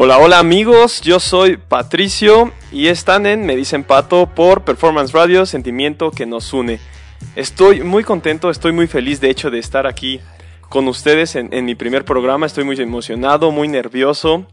[0.00, 5.44] Hola, hola amigos, yo soy Patricio y están en Me Dicen Pato por Performance Radio,
[5.44, 6.78] sentimiento que nos une.
[7.34, 10.20] Estoy muy contento, estoy muy feliz de hecho de estar aquí
[10.68, 14.46] con ustedes en, mi primer programa, estoy muy emocionado, muy nervioso.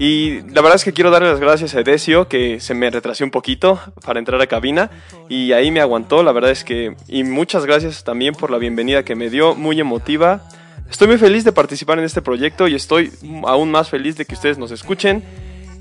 [0.00, 3.22] Y la verdad es que quiero darle las gracias a Edesio, que se me retrasó
[3.22, 4.90] un poquito para entrar a cabina
[5.28, 6.96] y ahí me aguantó, la verdad es que...
[7.06, 10.48] Y muchas gracias también por la bienvenida que me dio, muy emotiva.
[10.90, 13.12] Estoy muy feliz de participar en este proyecto y estoy
[13.46, 15.22] aún más feliz de que ustedes nos escuchen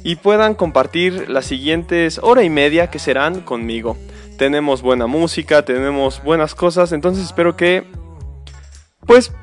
[0.04, 3.98] y puedan compartir las siguientes hora y media que serán conmigo.
[4.38, 7.86] Tenemos buena música, tenemos buenas cosas, entonces espero que
[9.06, 9.34] pues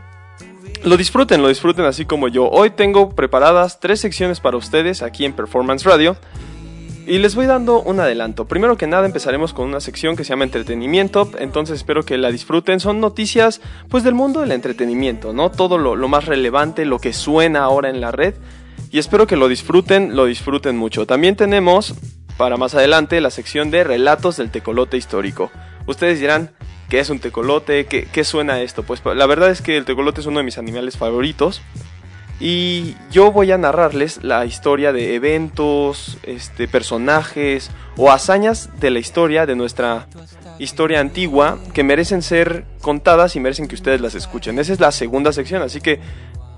[0.85, 2.49] lo disfruten, lo disfruten así como yo.
[2.49, 6.17] Hoy tengo preparadas tres secciones para ustedes aquí en Performance Radio.
[7.07, 8.47] Y les voy dando un adelanto.
[8.47, 12.33] Primero que nada empezaremos con una sección que se llama entretenimiento, entonces espero que la
[12.33, 12.81] disfruten.
[12.81, 15.53] Son noticias pues del mundo del entretenimiento, ¿no?
[15.53, 18.35] Todo lo, más relevante, lo que suena ahora en la red.
[18.91, 21.07] Y espero que lo disfruten, lo disfruten mucho.
[21.07, 21.95] También tenemos
[22.37, 25.53] para más adelante la sección de relatos del tecolote histórico.
[25.87, 26.57] Ustedes dirán,
[26.89, 27.87] ¿qué es un tecolote?
[27.87, 28.83] ¿Qué, qué suena esto?
[28.83, 31.63] Pues la verdad es que el tecolote es uno de mis animales favoritos.
[32.39, 38.99] Y yo voy a narrarles la historia de eventos, este, personajes o hazañas de la
[38.99, 40.07] historia, de nuestra
[40.59, 44.59] historia antigua, que merecen ser contadas y merecen que ustedes las escuchen.
[44.59, 46.01] Esa es la segunda sección, así que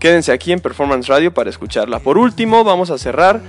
[0.01, 2.01] quédense aquí en Performance Radio para escucharla.
[2.01, 3.41] Por último, vamos a cerrar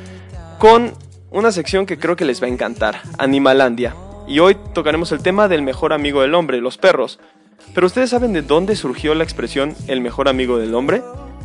[0.59, 0.94] con
[1.31, 3.95] una sección que creo que les va a encantar, Animalandia.
[4.27, 7.19] Y hoy tocaremos el tema del mejor amigo del hombre, los perros.
[7.73, 11.02] Pero ustedes saben de dónde surgió la expresión el mejor amigo del hombre?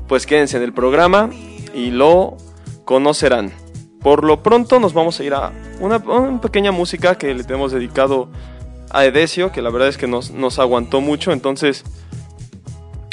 [0.08, 1.30] Pues quédense en el programa
[1.74, 2.36] y lo
[2.84, 3.52] conocerán.
[4.00, 6.00] Por lo pronto nos vamos a ir a una,
[6.40, 8.28] pequeña música que le tenemos dedicado
[8.90, 11.84] a Edesio, que la verdad es que nos, nos aguantó mucho, entonces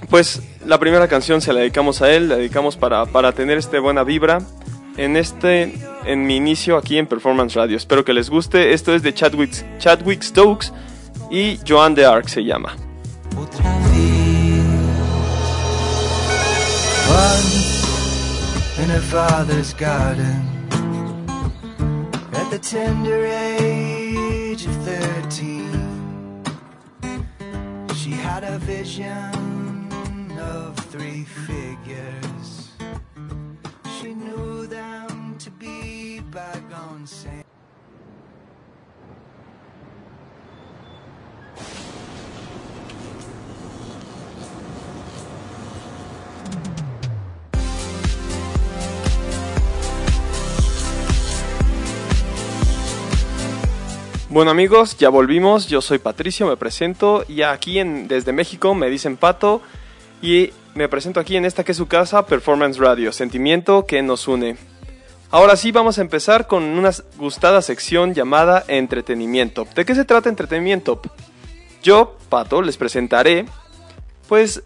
[0.09, 3.79] pues la primera canción se la dedicamos a él, la dedicamos para, para tener esta
[3.79, 4.39] buena vibra
[4.97, 5.73] en este
[6.05, 7.77] en mi inicio aquí en Performance Radio.
[7.77, 8.73] Espero que les guste.
[8.73, 10.71] Esto es de Chadwick, Chadwick Stokes
[11.29, 12.75] y Joan de Arc se llama.
[17.11, 20.39] Once in her father's garden.
[22.39, 26.43] At the tender age of thirteen
[27.99, 29.91] She had a vision
[30.39, 32.49] of three figures.
[33.97, 37.41] She knew them to be bygone saints
[54.31, 58.89] Bueno amigos, ya volvimos, yo soy Patricio, me presento y aquí en, desde México me
[58.89, 59.61] dicen Pato
[60.21, 64.29] y me presento aquí en esta que es su casa, Performance Radio, sentimiento que nos
[64.29, 64.55] une.
[65.31, 69.67] Ahora sí vamos a empezar con una gustada sección llamada entretenimiento.
[69.75, 71.01] ¿De qué se trata entretenimiento?
[71.83, 73.47] Yo, Pato, les presentaré
[74.29, 74.63] pues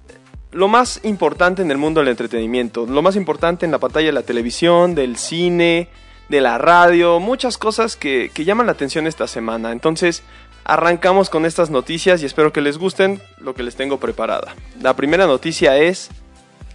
[0.51, 4.13] lo más importante en el mundo del entretenimiento, lo más importante en la pantalla de
[4.13, 5.89] la televisión, del cine,
[6.29, 9.71] de la radio, muchas cosas que, llaman la atención esta semana.
[9.71, 10.23] Entonces,
[10.63, 14.55] arrancamos con estas noticias y espero que les gusten lo que les tengo preparada.
[14.81, 16.09] La primera noticia es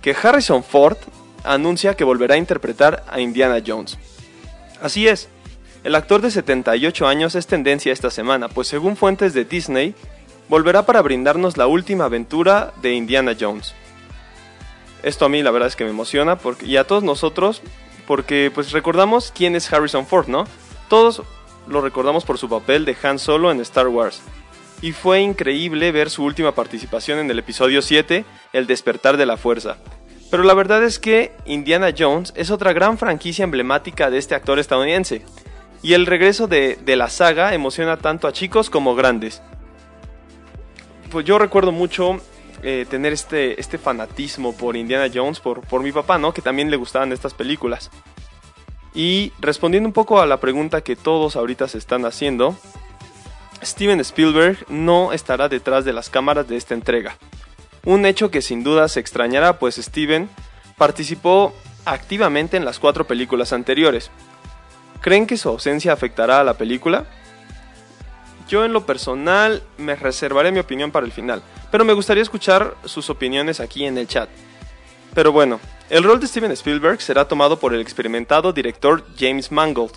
[0.03, 0.97] que Harrison Ford
[1.45, 3.99] anuncia que volverá a interpretar a Indiana Jones.
[4.81, 5.29] Así es,
[5.83, 9.95] el actor de 78 años es tendencia esta semana, pues según fuentes de Disney,
[10.49, 13.75] volverá para brindarnos la última aventura de Indiana Jones.
[15.03, 17.63] Esto a mí la verdad es que me emociona porque, y a todos nosotros
[18.11, 20.45] porque pues recordamos quién es Harrison Ford, ¿no?
[20.89, 21.23] Todos
[21.69, 24.21] lo recordamos por su papel de Han Solo en Star Wars.
[24.83, 29.37] Y fue increíble ver su última participación en el episodio 7, El despertar de la
[29.37, 29.77] fuerza.
[30.29, 34.59] Pero la verdad es que Indiana Jones es otra gran franquicia emblemática de este actor
[34.59, 35.23] estadounidense.
[35.81, 39.41] Y el regreso de, la saga emociona tanto a chicos como grandes.
[41.13, 42.21] Pues yo recuerdo mucho
[42.63, 46.33] eh, tener este, este fanatismo por Indiana Jones, por, por mi papá, ¿no?
[46.33, 47.91] Que también le gustaban estas películas.
[48.95, 52.57] Y respondiendo un poco a la pregunta que todos ahorita se están haciendo,
[53.63, 57.17] Steven Spielberg no estará detrás de las cámaras de esta entrega.
[57.85, 60.29] Un hecho que sin duda se extrañará, pues Steven
[60.77, 61.55] participó
[61.85, 64.11] activamente en las cuatro películas anteriores.
[65.01, 67.07] ¿Creen que su ausencia afectará a la película?
[68.51, 72.75] Yo en lo personal me reservaré mi opinión para el final, pero me gustaría escuchar
[72.85, 74.29] sus opiniones aquí en el chat.
[75.15, 79.93] Pero bueno, el rol de Steven Spielberg será tomado por el experimentado director James Mangold.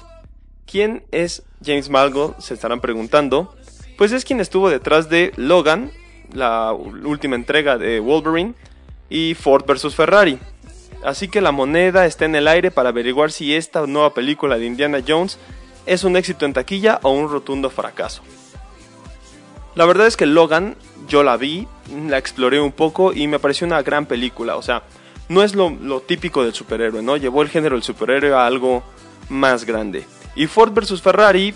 [0.68, 2.38] ¿Quién es James Mangold?
[2.38, 3.56] Se estarán preguntando.
[3.98, 5.92] Pues es quien estuvo detrás de Logan,
[6.32, 8.54] la última entrega de Wolverine,
[9.10, 9.96] y Ford vs.
[9.96, 10.38] Ferrari.
[11.04, 14.68] así que la moneda está en el aire para averiguar si esta nueva película de
[14.68, 15.40] Indiana Jones
[15.88, 18.22] es un éxito en taquilla o un rotundo fracaso.
[19.76, 20.76] La verdad es que Logan
[21.08, 21.68] yo la vi,
[22.08, 24.84] la exploré un poco y me pareció una gran película, o sea,
[25.30, 27.18] no es lo, típico del superhéroe, ¿no?
[27.18, 28.84] Llevó el género del superhéroe a algo
[29.30, 30.06] más grande.
[30.36, 31.02] Y Ford vs.
[31.02, 31.54] Ferrari,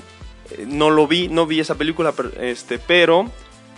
[0.52, 3.30] eh, no lo vi, no vi esa película, este, pero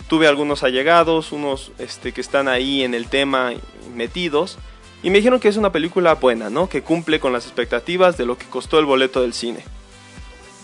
[0.08, 3.52] tuve algunos allegados, unos este, que están ahí en el tema
[3.94, 4.58] metidos,
[5.02, 6.68] y me dijeron que es una película buena, ¿no?
[6.68, 9.64] Que cumple con las expectativas de lo que costó el boleto del cine.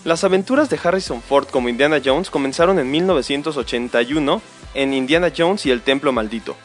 [0.07, 4.41] Las aventuras de Harrison Ford como Indiana Jones comenzaron en 1981
[4.73, 6.55] en Indiana Jones y el Templo Maldito.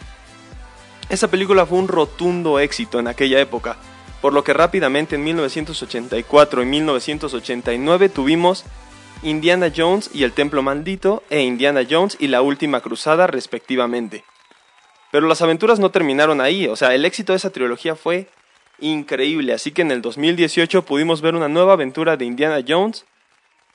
[1.08, 3.78] Esa película fue un rotundo éxito en aquella época,
[4.20, 8.64] por lo que rápidamente en 1984 y 1989 tuvimos
[9.24, 14.22] Indiana Jones y el Templo Maldito e Indiana Jones y la Última Cruzada respectivamente.
[15.10, 18.28] Pero las aventuras no terminaron ahí, o sea, el éxito de esa trilogía fue
[18.78, 23.04] increíble, así que en el 2018 pudimos ver una nueva aventura de Indiana Jones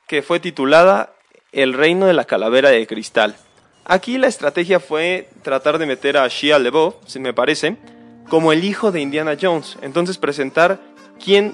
[0.08, 1.14] que fue titulada
[1.52, 3.36] El reino de la calavera de cristal.
[3.86, 7.78] Aquí la estrategia fue tratar de meter a Shia LeBeouf, si me parece,
[8.30, 9.78] como el hijo de Indiana Jones.
[9.82, 10.80] Entonces presentar
[11.24, 11.54] quién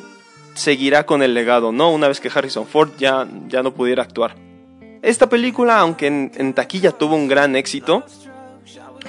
[0.53, 1.91] seguirá con el legado, ¿no?
[1.91, 4.35] Una vez que Harrison Ford ya, ya no pudiera actuar.
[5.01, 8.03] Esta película, aunque en, taquilla tuvo un gran éxito,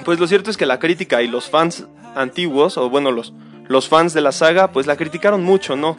[0.03, 3.33] pues lo cierto es que la crítica y los fans antiguos, o bueno, los,
[3.67, 5.97] los fans de la saga, pues la criticaron mucho, ¿no?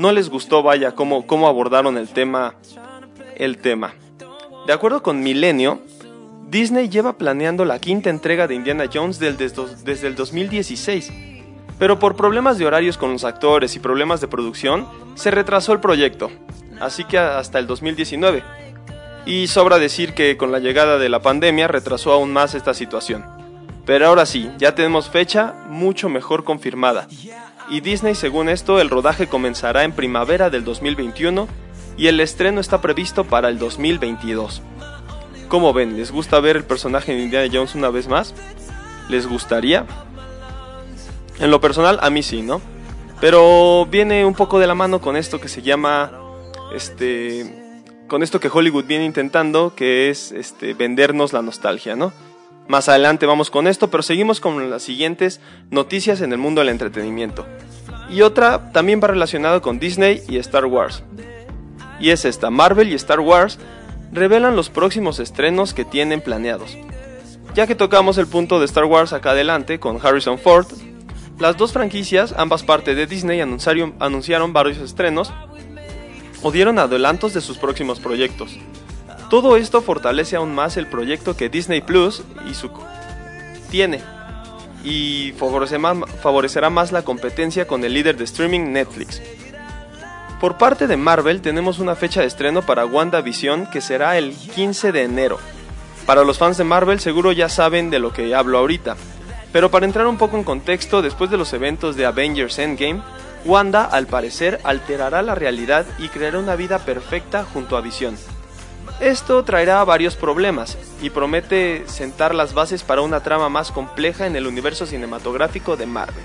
[0.00, 2.54] no les gustó, vaya, cómo, cómo abordaron el tema,
[3.40, 3.94] el tema.
[4.66, 5.80] De acuerdo con Milenio,
[6.48, 11.12] Disney lleva planeando la quinta entrega de Indiana Jones desde el 2016,
[11.78, 15.80] pero por problemas de horarios con los actores y problemas de producción, se retrasó el
[15.80, 16.30] proyecto,
[16.80, 18.44] así que hasta el 2019.
[19.26, 23.24] Y sobra decir que con la llegada de la pandemia retrasó aún más esta situación.
[23.86, 27.08] Pero ahora sí, ya tenemos fecha mucho mejor confirmada
[27.70, 31.46] y Disney según esto el rodaje comenzará en primavera del 2021
[32.00, 34.62] y el estreno está previsto para el 2022.
[35.48, 35.98] ¿Cómo ven?
[35.98, 38.34] ¿Les gusta ver el personaje de Indiana Jones una vez más?
[39.10, 39.84] ¿Les gustaría?
[41.40, 42.62] En lo personal a mí sí, ¿no?
[43.20, 46.10] Pero viene un poco de la mano con esto que se llama
[46.74, 47.76] este
[48.08, 52.14] con esto que Hollywood viene intentando, que es este vendernos la nostalgia, ¿no?
[52.66, 56.70] Más adelante vamos con esto, pero seguimos con las siguientes noticias en el mundo del
[56.70, 57.44] entretenimiento.
[58.08, 61.02] Y otra también va relacionada con Disney y Star Wars.
[62.00, 63.58] Y es esta, Marvel y Star Wars
[64.12, 66.76] revelan los próximos estrenos que tienen planeados.
[67.54, 70.66] Ya que tocamos el punto de Star Wars acá adelante con Harrison Ford,
[71.38, 75.32] las dos franquicias, ambas partes de Disney, anunciaron, anunciaron varios estrenos
[76.42, 78.58] o dieron adelantos de sus próximos proyectos.
[79.28, 82.70] Todo esto fortalece aún más el proyecto que Disney Plus y su
[83.70, 84.00] tiene
[84.82, 89.20] y favorecerá más la competencia con el líder de streaming Netflix.
[90.40, 94.90] Por parte de Marvel tenemos una fecha de estreno para WandaVision que será el 15
[94.90, 95.38] de enero.
[96.06, 98.96] Para los fans de Marvel seguro ya saben de lo que hablo ahorita,
[99.52, 103.02] pero para entrar un poco en contexto, después de los eventos de Avengers Endgame,
[103.44, 108.16] Wanda al parecer alterará la realidad y creará una vida perfecta junto a Vision.
[108.98, 114.36] Esto traerá varios problemas y promete sentar las bases para una trama más compleja en
[114.36, 116.24] el universo cinematográfico de Marvel.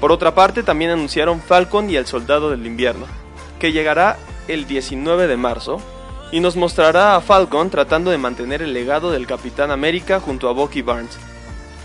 [0.00, 3.06] Por otra parte, también anunciaron Falcon y el Soldado del Invierno,
[3.58, 4.16] que llegará
[4.48, 5.80] el 19 de marzo
[6.32, 10.52] y nos mostrará a Falcon tratando de mantener el legado del Capitán América junto a
[10.52, 11.18] Bucky Barnes.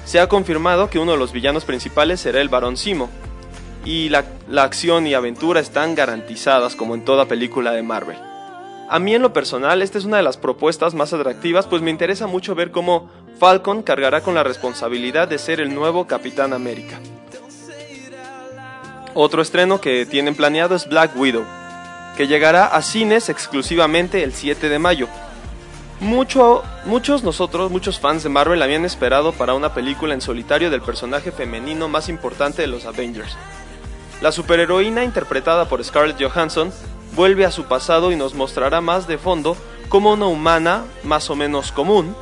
[0.05, 3.09] Se ha confirmado que uno de los villanos principales será el Barón Simo,
[3.83, 8.17] y la, la acción y aventura están garantizadas como en toda película de Marvel.
[8.89, 11.91] A mí en lo personal esta es una de las propuestas más atractivas pues me
[11.91, 16.99] interesa mucho ver cómo Falcon cargará con la responsabilidad de ser el nuevo Capitán América.
[19.17, 21.45] Otro estreno que tienen planeado es Black Widow,
[22.17, 25.07] que llegará a cines exclusivamente el 7 de mayo.
[26.01, 30.81] Mucho, muchos nosotros, muchos fans de Marvel habían esperado para una película en solitario del
[30.81, 33.37] personaje femenino más importante de los Avengers.
[34.19, 36.73] La superheroína interpretada por Scarlett Johansson
[37.15, 39.55] vuelve a su pasado y nos mostrará más de fondo
[39.87, 42.13] cómo una humana más o menos común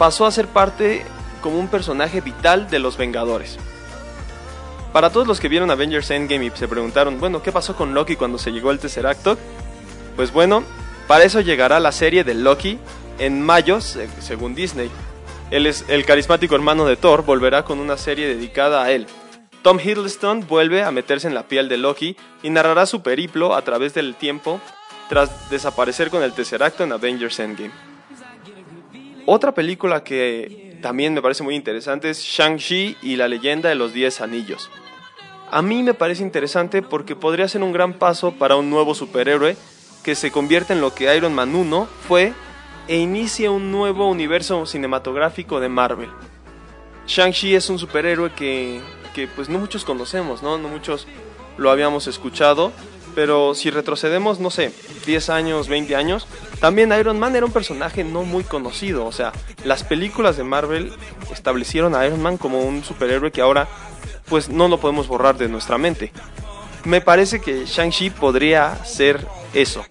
[0.00, 1.06] pasó a ser parte
[1.40, 3.56] como un personaje vital de los Vengadores.
[4.92, 8.16] Para todos los que vieron Avengers Endgame y se preguntaron, bueno, ¿qué pasó con Loki
[8.16, 9.26] cuando se llegó el Tesseract?
[10.16, 10.64] Pues bueno,
[11.06, 12.78] para eso llegará la serie de Loki
[13.18, 14.90] en mayo, según Disney.
[15.52, 19.06] Él es el carismático hermano de Thor, volverá con una serie dedicada a él.
[19.62, 23.62] Tom Hiddleston vuelve a meterse en la piel de Loki y narrará su periplo a
[23.62, 24.60] través del tiempo
[25.08, 27.72] tras desaparecer con el Tesseract en Avengers Endgame.
[29.26, 33.92] Otra película que también me parece muy interesante es Shang-Chi y la leyenda de los
[33.92, 34.70] Diez Anillos.
[35.50, 39.56] A mí me parece interesante porque podría ser un gran paso para un nuevo superhéroe
[40.02, 42.32] que se convierte en lo que Iron Man 1 fue
[42.88, 46.10] e inicia un nuevo universo cinematográfico de Marvel.
[47.06, 48.80] Shang-Chi es un superhéroe que,
[49.14, 50.58] que pues no muchos conocemos, ¿no?
[50.58, 51.06] No muchos
[51.56, 52.72] lo habíamos escuchado,
[53.14, 54.72] pero si retrocedemos, no sé,
[55.06, 56.26] 10 años, 20 años,
[56.60, 59.32] también Iron Man era un personaje no muy conocido, o sea,
[59.64, 60.92] las películas de Marvel
[61.32, 63.68] establecieron a Iron Man como un superhéroe que ahora
[64.30, 66.12] pues no lo podemos borrar de nuestra mente.
[66.84, 69.84] Me parece que Shang-Chi podría ser eso,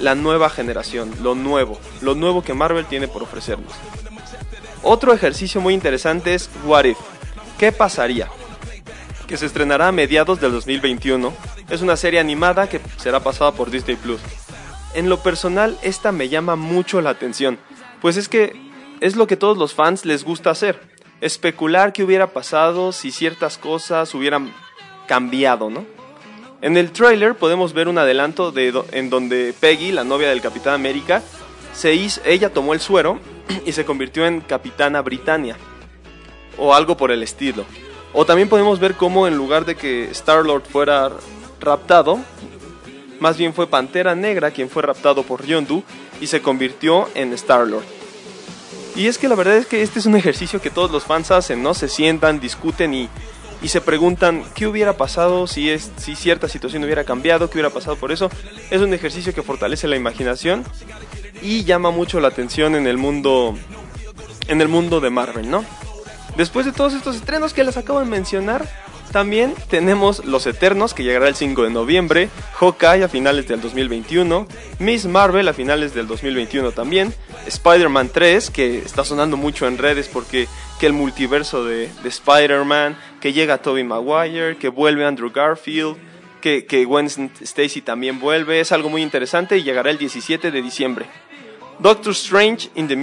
[0.00, 3.72] la nueva generación, lo nuevo, lo nuevo que Marvel tiene por ofrecernos.
[4.82, 6.98] Otro ejercicio muy interesante es What If.
[7.58, 8.28] ¿Qué pasaría?
[9.26, 11.34] Que se estrenará a mediados del 2021.
[11.68, 14.20] Es una serie animada que será pasada por Disney Plus.
[14.94, 17.58] En lo personal, esta me llama mucho la atención,
[18.00, 18.70] pues es que
[19.00, 20.89] es lo que todos los fans les gusta hacer.
[21.20, 24.52] Especular qué hubiera pasado si ciertas cosas hubieran
[25.06, 25.84] cambiado, ¿no?
[26.62, 30.74] En el tráiler podemos ver un adelanto de en donde Peggy, la novia del Capitán
[30.74, 31.22] América,
[31.72, 33.18] se hizo, ella tomó el suero
[33.66, 35.56] y se convirtió en Capitana Britannia.
[36.58, 37.64] O algo por el estilo.
[38.12, 41.10] O también podemos ver cómo en lugar de que Star-Lord fuera
[41.60, 42.18] raptado,
[43.20, 45.82] más bien fue Pantera Negra quien fue raptado por Yondu
[46.20, 47.99] y se convirtió en Star-Lord.
[48.96, 51.30] Y es que la verdad es que este es un ejercicio que todos los fans
[51.30, 51.74] hacen, ¿no?
[51.74, 53.08] Se sientan, discuten y,
[53.62, 57.70] y se preguntan qué hubiera pasado si, es, si cierta situación hubiera cambiado, qué hubiera
[57.70, 58.30] pasado por eso.
[58.70, 60.64] Es un ejercicio que fortalece la imaginación
[61.42, 63.56] y llama mucho la atención en el mundo
[64.48, 65.64] en el mundo de Marvel, ¿no?
[66.36, 68.68] Después de todos estos estrenos que les acabo de mencionar,
[69.10, 74.46] también tenemos Los Eternos, que llegará el 5 de noviembre, Hawkeye a finales del 2021,
[74.78, 77.12] Miss Marvel a finales del 2021 también,
[77.46, 80.48] Spider-Man 3, que está sonando mucho en redes porque
[80.78, 85.96] que el multiverso de, de Spider-Man, que llega Tobey Maguire, que vuelve Andrew Garfield,
[86.40, 90.62] que, que Gwen Stacy también vuelve, es algo muy interesante y llegará el 17 de
[90.62, 91.06] diciembre.
[91.80, 92.96] Doctor Strange in the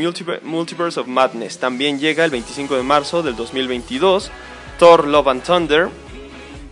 [0.43, 4.29] Multiverse of Madness también llega el 25 de marzo del 2022.
[4.77, 5.89] Thor Love and Thunder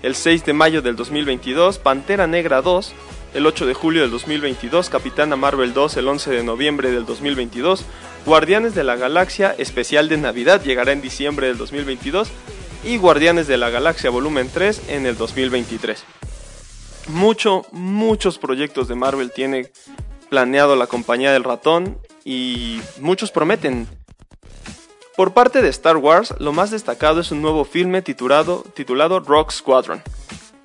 [0.04, 1.80] el 6 de mayo del 2022.
[1.80, 2.94] Pantera Negra 2
[3.34, 4.90] el 8 de julio del 2022.
[4.90, 7.84] Capitana Marvel 2 el 11 de noviembre del 2022.
[8.26, 12.30] Guardianes de la Galaxia especial de Navidad llegará en diciembre del 2022.
[12.84, 16.04] Y Guardianes de la Galaxia volumen 3 en el 2023.
[17.08, 19.72] Mucho, muchos proyectos de Marvel tiene
[20.30, 23.88] planeado la compañía del ratón y muchos prometen.
[25.16, 29.52] Por parte de Star Wars, lo más destacado es un nuevo filme titulado, titulado Rock
[29.52, 30.04] Squadron,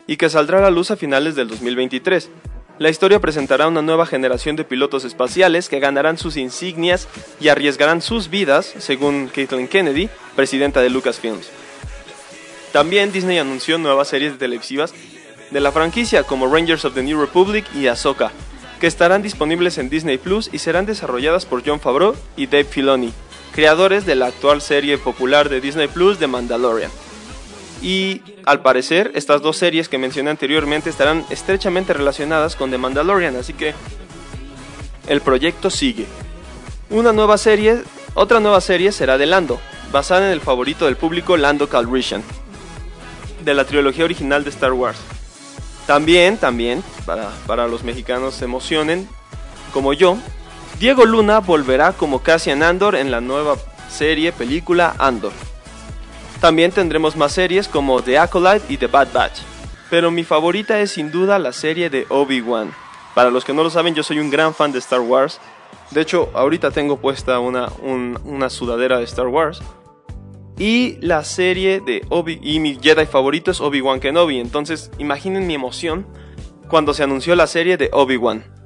[0.09, 2.31] y que saldrá a la luz a finales del 2023.
[2.79, 7.07] La historia presentará una nueva generación de pilotos espaciales que ganarán sus insignias
[7.39, 11.49] y arriesgarán sus vidas, según Caitlin Kennedy, presidenta de Lucasfilms.
[12.73, 14.93] También Disney anunció nuevas series televisivas
[15.53, 18.33] de la franquicia como Rangers of the New Republic y Ahsoka,
[18.81, 23.13] que estarán disponibles en Disney Plus y serán desarrolladas por John Favreau y Dave Filoni,
[23.53, 26.91] creadores de la actual serie popular de Disney Plus de Mandalorian.
[27.83, 33.37] Y al parecer, estas dos series que mencioné anteriormente estarán estrechamente relacionadas con The Mandalorian,
[33.37, 33.75] así que
[35.09, 36.07] el proyecto sigue.
[36.91, 37.83] Una nueva serie,
[38.15, 39.61] otra nueva serie será de Lando,
[39.93, 42.23] basada en el favorito del público Lando Calrissian,
[43.45, 44.99] de la trilogía original de Star Wars.
[45.87, 49.09] También, también, para, para los mexicanos se emocionen,
[49.73, 50.19] como yo,
[50.81, 53.57] Diego Luna volverá como Cassian Andor en la nueva
[53.91, 55.33] serie película Andor.
[56.41, 59.41] También tendremos más series como The Acolyte y The Bad Batch,
[59.91, 62.73] pero mi favorita es sin duda la serie de Obi-Wan.
[63.15, 65.39] Para los que no lo saben, yo soy un gran fan de Star Wars.
[65.91, 67.69] De hecho, ahorita tengo puesta una,
[68.25, 69.61] una sudadera de Star Wars.
[70.57, 74.41] Y la serie de Obi y mi Jedi favorito es Obi-Wan Kenobi.
[74.41, 76.07] Entonces, imaginen mi emoción
[76.71, 78.60] cuando se anunció la serie de Obi-Wan.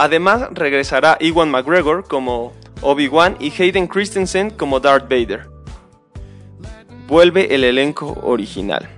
[0.00, 2.52] Además, regresará Ewan McGregor como
[2.82, 5.48] Obi-Wan y Hayden Christensen como Darth Vader.
[7.08, 8.88] Vuelve el elenco original.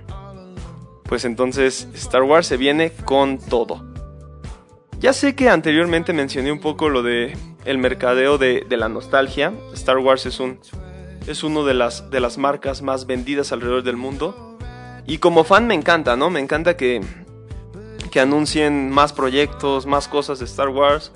[1.05, 3.83] Pues entonces Star Wars se viene con todo.
[4.99, 9.53] Ya sé que anteriormente mencioné un poco lo de el mercadeo de, la nostalgia.
[9.73, 10.59] Star Wars es un
[11.25, 14.55] es una de las marcas más vendidas alrededor del mundo.
[15.07, 16.29] Y como fan me encanta, ¿no?
[16.29, 17.01] Me encanta que,
[18.11, 21.11] que anuncien más proyectos, más cosas de Star Wars,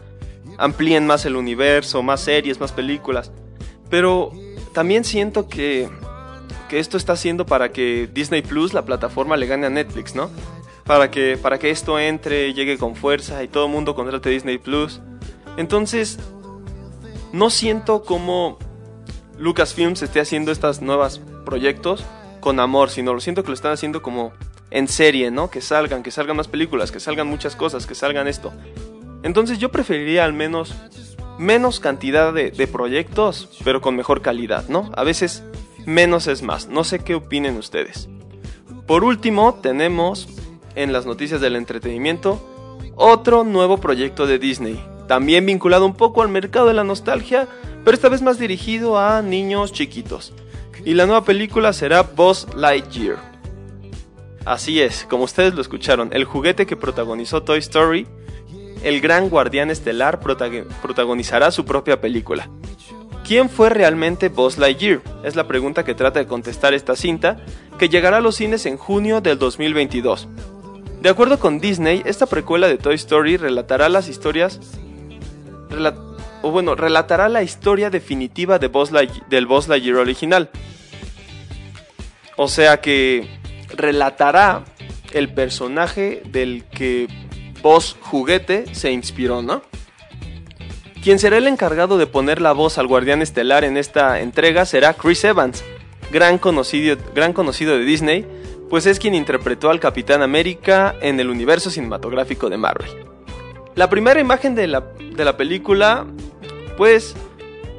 [0.58, 3.32] amplíen más el universo, más series, más películas.
[3.90, 4.32] Pero
[4.74, 5.90] también siento que,
[6.70, 10.30] que esto está haciendo para que Disney Plus, la plataforma, le gane a Netflix, ¿no?
[10.86, 14.58] Para que, para que esto entre, llegue con fuerza y todo el mundo contrate Disney
[14.58, 15.02] Plus.
[15.58, 16.20] Entonces,
[17.34, 18.58] no siento como
[19.38, 22.06] Lucasfilms esté haciendo estos nuevos proyectos
[22.40, 24.32] con amor, sino lo siento que lo están haciendo como
[24.72, 25.50] en serie, ¿no?
[25.50, 28.54] Que salgan, que salgan más películas, que salgan muchas cosas, que salgan esto.
[29.24, 30.76] Entonces yo preferiría al menos
[31.38, 34.92] menos cantidad de, de proyectos, pero con mejor calidad, ¿no?
[34.96, 35.44] A veces
[35.86, 36.68] menos es más.
[36.68, 38.08] No sé qué opinen ustedes.
[38.88, 40.28] Por último, tenemos
[40.76, 42.40] en las noticias del entretenimiento
[42.96, 47.48] otro nuevo proyecto de Disney, también vinculado un poco al mercado de la nostalgia,
[47.84, 50.34] pero esta vez más dirigido a niños chiquitos.
[50.86, 53.35] Y la nueva película será Buzz Lightyear.
[54.46, 58.08] Así es, como ustedes lo escucharon, el juguete que protagonizó Toy Story,
[58.84, 62.48] el gran guardián estelar protagonizará su propia película.
[63.28, 65.02] ¿Quién fue realmente Buzz Lightyear?
[65.24, 67.38] Es la pregunta que trata de contestar esta cinta,
[67.80, 70.28] que llegará a los cines en junio del 2022.
[71.02, 74.60] De acuerdo con Disney, esta precuela de Toy Story relatará las historias.
[76.44, 78.70] o bueno, relatará la historia definitiva de
[79.28, 80.52] del Buzz Lightyear original.
[82.38, 83.28] O sea que
[83.78, 84.64] relatará
[85.14, 87.08] el personaje del que
[87.62, 89.62] Buzz Juguete se inspiró, ¿no?
[91.02, 94.94] Quien será el encargado de poner la voz al guardián estelar en esta entrega será
[94.94, 95.64] Chris Evans,
[96.12, 98.26] gran conocido, gran conocido de Disney,
[98.70, 102.90] pues es quien interpretó al Capitán América en el universo cinematográfico de Marvel.
[103.76, 106.06] La primera imagen de la, de la película,
[106.78, 107.16] pues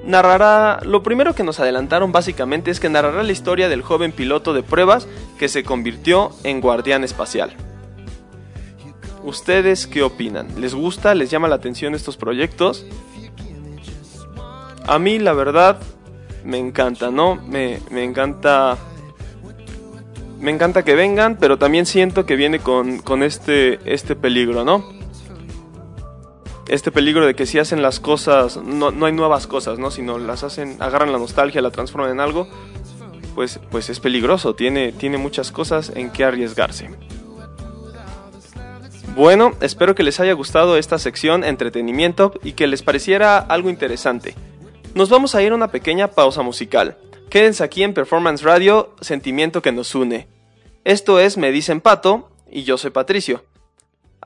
[0.07, 4.55] narrará, lo primero que nos adelantaron básicamente es que narrará la historia del joven piloto
[4.55, 5.09] de pruebas
[5.39, 7.53] que se convirtió en guardián espacial.
[9.25, 10.49] ¿Ustedes qué opinan?
[10.61, 11.15] ¿Les gusta?
[11.15, 12.87] ¿Les llama la atención estos proyectos?
[14.87, 15.79] A mí la verdad
[16.45, 17.35] me encanta, ¿no?
[17.35, 18.79] Me, me encanta
[20.41, 24.85] me encanta que vengan, pero también siento que viene con, este, este peligro, ¿no?
[26.69, 29.91] Este peligro de que si hacen las cosas, no, no hay nuevas cosas, ¿no?
[29.91, 32.49] Sino las hacen, agarran la nostalgia, la transforman en algo,
[33.37, 36.91] pues, pues es peligroso, tiene, tiene muchas cosas en que arriesgarse.
[39.15, 44.35] Bueno, espero que les haya gustado esta sección entretenimiento y que les pareciera algo interesante.
[44.95, 46.99] Nos vamos a ir a una pequeña pausa musical.
[47.31, 50.29] Quédense aquí en Performance Radio, sentimiento que nos une.
[50.85, 53.45] Esto es Me dicen Pato y yo soy Patricio.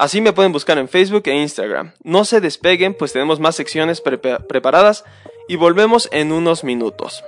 [0.01, 1.93] Así me pueden buscar en Facebook e Instagram.
[2.03, 5.05] No se despeguen pues tenemos más secciones preparadas
[5.47, 7.23] y volvemos en unos minutos.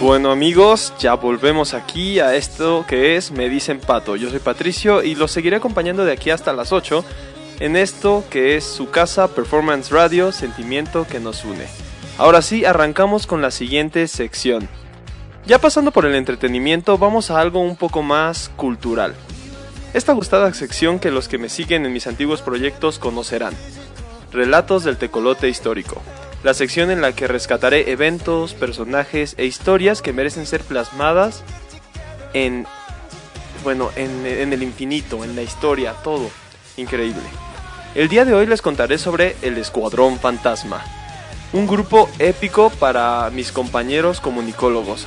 [0.00, 4.16] Bueno amigos, ya volvemos aquí a esto que es Me dicen Pato.
[4.16, 7.04] Yo soy Patricio y los seguiré acompañando de aquí hasta las 8
[7.60, 11.66] en esto que es su casa Performance Radio, sentimiento que nos une.
[12.18, 14.68] Ahora sí, arrancamos con la siguiente sección.
[15.46, 19.14] Ya pasando por el entretenimiento, vamos a algo un poco más cultural.
[19.94, 23.54] Esta gustada sección que los que me siguen en mis antiguos proyectos conocerán.
[24.32, 26.02] Relatos del tecolote histórico
[26.46, 31.42] la sección en la que rescataré eventos, personajes e historias que merecen ser plasmadas
[32.34, 32.66] en,
[33.64, 36.30] bueno, en, el infinito, en la historia, todo.
[36.76, 37.22] Increíble.
[37.96, 40.84] El día de hoy les contaré sobre el Escuadrón Fantasma,
[41.54, 45.06] un grupo épico para mis compañeros comunicólogos.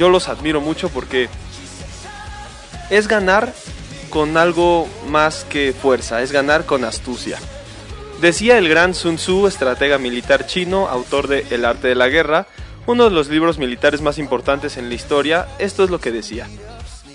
[0.00, 1.28] Yo los admiro mucho porque
[2.90, 3.54] es ganar
[4.10, 7.38] con algo más que fuerza, es ganar con astucia.
[8.20, 12.48] Decía el gran Sun Tzu, estratega militar chino, autor de El arte de la guerra,
[12.88, 16.48] uno de los libros militares más importantes en la historia, esto es lo que decía.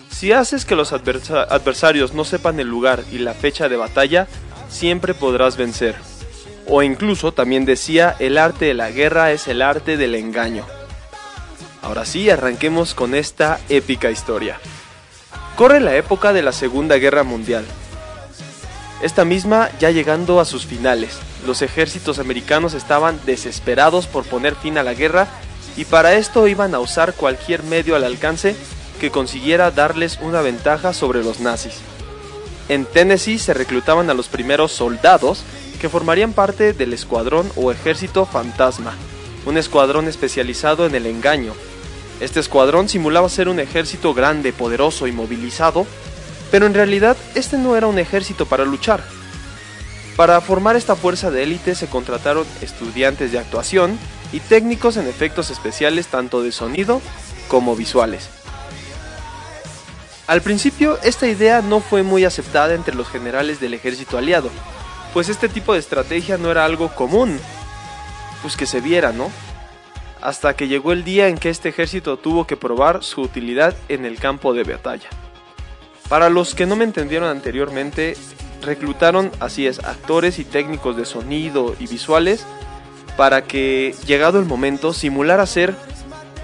[0.10, 4.28] Si haces que los adversarios no sepan el lugar y la fecha de batalla,
[4.70, 5.96] siempre podrás vencer.
[6.68, 10.66] O incluso también decía, el arte de la guerra es el arte del engaño.
[11.82, 14.60] Ahora sí, arranquemos con esta épica historia.
[15.56, 17.66] Corre la época de la Segunda Guerra Mundial,
[19.02, 21.20] esta misma ya llegando a sus finales.
[21.46, 25.28] Los ejércitos americanos estaban desesperados por poner fin a la guerra
[25.78, 28.56] y para esto iban a usar cualquier medio al alcance
[29.00, 31.76] que consiguiera darles una ventaja sobre los nazis.
[32.70, 35.44] En Tennessee se reclutaban a los primeros soldados
[35.82, 38.96] que formarían parte del escuadrón o ejército fantasma,
[39.46, 41.54] un escuadrón especializado en el engaño.
[42.22, 45.86] Este escuadrón simulaba ser un ejército grande, poderoso y movilizado
[46.52, 49.04] pero en realidad este no era un ejército para luchar.
[50.16, 53.98] Para formar esta fuerza de élite se contrataron estudiantes de actuación
[54.32, 57.02] y técnicos en efectos especiales tanto de sonido
[57.48, 58.30] como visuales.
[60.30, 64.52] Al principio esta idea no fue muy aceptada entre los generales del ejército aliado,
[65.12, 67.40] pues este tipo de estrategia no era algo común,
[68.44, 69.32] pues que se viera, ¿no?
[70.22, 74.06] Hasta que llegó el día en que este ejército tuvo que probar su utilidad en
[74.06, 75.10] el campo de batalla.
[76.10, 78.16] Para los que no me entendieron anteriormente,
[78.62, 82.46] reclutaron, así es, actores y técnicos de sonido y visuales
[83.18, 85.74] para que, llegado el momento, simulara ser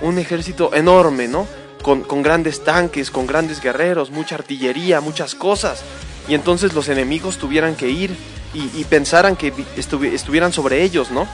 [0.02, 1.46] un ejército enorme, ¿no?
[1.86, 5.84] Con, grandes tanques, con grandes guerreros, mucha artillería, muchas cosas.
[6.28, 8.18] Y entonces los enemigos tuvieran que ir
[8.56, 11.28] y, pensaran que estuvieran sobre ellos, ¿no?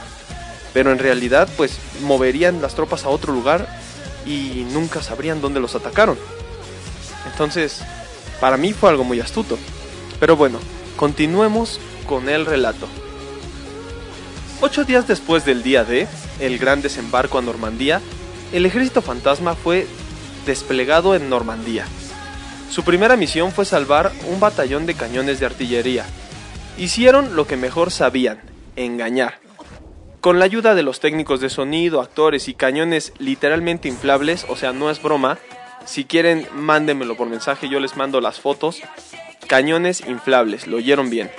[0.74, 3.66] Pero en realidad, pues moverían las tropas a otro lugar
[4.26, 6.18] y nunca sabrían dónde los atacaron.
[7.32, 7.82] Entonces,
[8.42, 9.58] para mí fue algo muy astuto.
[10.20, 10.60] Pero bueno,
[10.98, 12.90] continuemos con el relato.
[14.60, 16.10] Ocho días después del día D,
[16.42, 18.02] el gran desembarco a Normandía,
[18.52, 19.88] el ejército fantasma fue
[20.45, 21.86] desplegado en Normandía.
[22.69, 26.06] Su primera misión fue salvar un batallón de cañones de artillería.
[26.77, 28.41] Hicieron lo que mejor sabían,
[28.75, 29.39] engañar.
[30.21, 34.71] Con la ayuda de los técnicos de sonido, actores y cañones literalmente inflables, o sea,
[34.71, 35.39] no es broma,
[35.86, 38.82] si quieren mándenmelo por mensaje, yo les mando las fotos.
[39.47, 41.32] Cañones inflables, lo oyeron bien.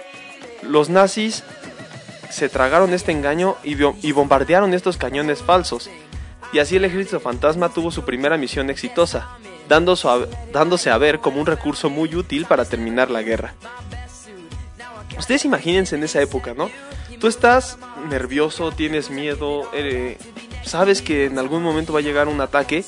[0.62, 1.44] Los nazis
[2.30, 5.90] se tragaron este engaño y, bombardearon estos cañones falsos.
[6.52, 9.36] Y así el ejército fantasma tuvo su primera misión exitosa,
[9.68, 13.54] dándose a ver como un recurso muy útil para terminar la guerra.
[15.18, 16.70] Ustedes imagínense en esa época, ¿no?
[17.20, 17.78] Tú estás
[18.08, 20.18] nervioso, tienes miedo, eh,
[20.64, 22.84] sabes que en algún momento va a llegar un ataque,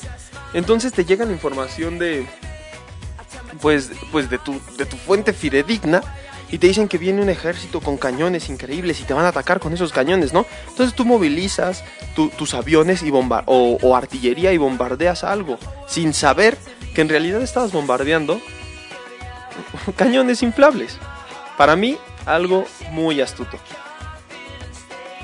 [0.53, 2.27] entonces te llega la información de,
[3.61, 6.03] pues, pues de tu, de tu fuente fidedigna
[6.55, 9.59] y te dicen que viene un ejército con cañones increíbles y te van a atacar
[9.59, 10.47] con esos cañones, ¿no?
[10.69, 11.83] Entonces tú movilizas
[12.15, 16.57] tus aviones y o, o, artillería y bombardeas algo, sin saber
[16.95, 18.41] que en realidad estabas bombardeando
[19.97, 20.97] cañones inflables.
[21.59, 23.59] Para mí, algo muy astuto.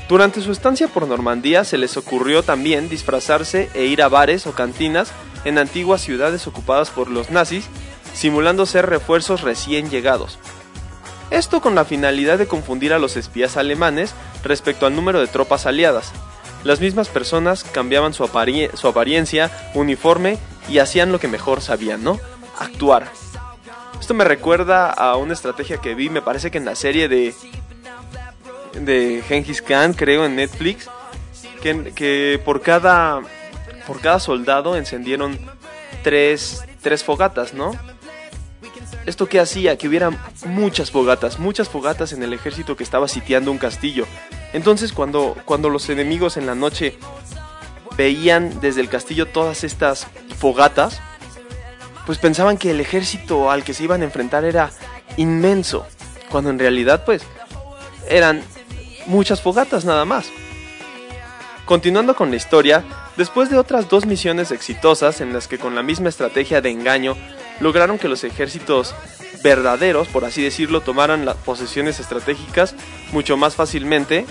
[0.08, 4.52] Durante su estancia por Normandía se les ocurrió también disfrazarse e ir a bares o
[4.52, 5.12] cantinas
[5.44, 7.66] en antiguas ciudades ocupadas por los nazis,
[8.14, 10.40] simulando ser refuerzos recién llegados,
[11.30, 15.66] esto con la finalidad de confundir a los espías alemanes respecto al número de tropas
[15.66, 16.12] aliadas.
[16.64, 20.38] Las mismas personas cambiaban su, apariencia, uniforme
[20.68, 22.18] y hacían lo que mejor sabían, ¿no?
[22.58, 23.10] Actuar.
[23.98, 27.34] Esto me recuerda a una estrategia que vi, me parece que en la serie de
[28.74, 30.88] de Genghis Khan, creo en Netflix,
[31.60, 33.20] que, que por cada
[33.86, 35.38] por cada soldado encendieron
[36.02, 37.72] tres, tres fogatas, ¿no?
[39.06, 39.76] ¿Esto qué hacía?
[39.78, 40.10] Que hubiera
[40.46, 44.06] muchas fogatas, muchas fogatas en el ejército que estaba sitiando un castillo.
[44.52, 46.98] Entonces cuando, cuando los enemigos en la noche
[47.96, 51.00] veían desde el castillo todas estas fogatas,
[52.06, 54.70] pues pensaban que el ejército al que se iban a enfrentar era
[55.16, 55.86] inmenso,
[56.30, 57.22] cuando en realidad pues
[58.08, 58.42] eran
[59.06, 60.30] muchas fogatas nada más.
[61.64, 62.84] Continuando con la historia,
[63.16, 67.16] después de otras dos misiones exitosas en las que con la misma estrategia de engaño
[67.60, 68.94] lograron que los ejércitos
[69.42, 72.74] verdaderos, por así decirlo, tomaran las posesiones estratégicas
[73.12, 74.26] mucho más fácilmente,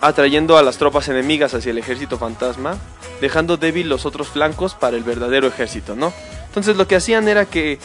[0.00, 2.78] atrayendo a las tropas enemigas hacia el ejército fantasma,
[3.20, 6.12] dejando débil los otros flancos para el verdadero ejército, ¿no?
[6.46, 7.78] Entonces lo que hacían era que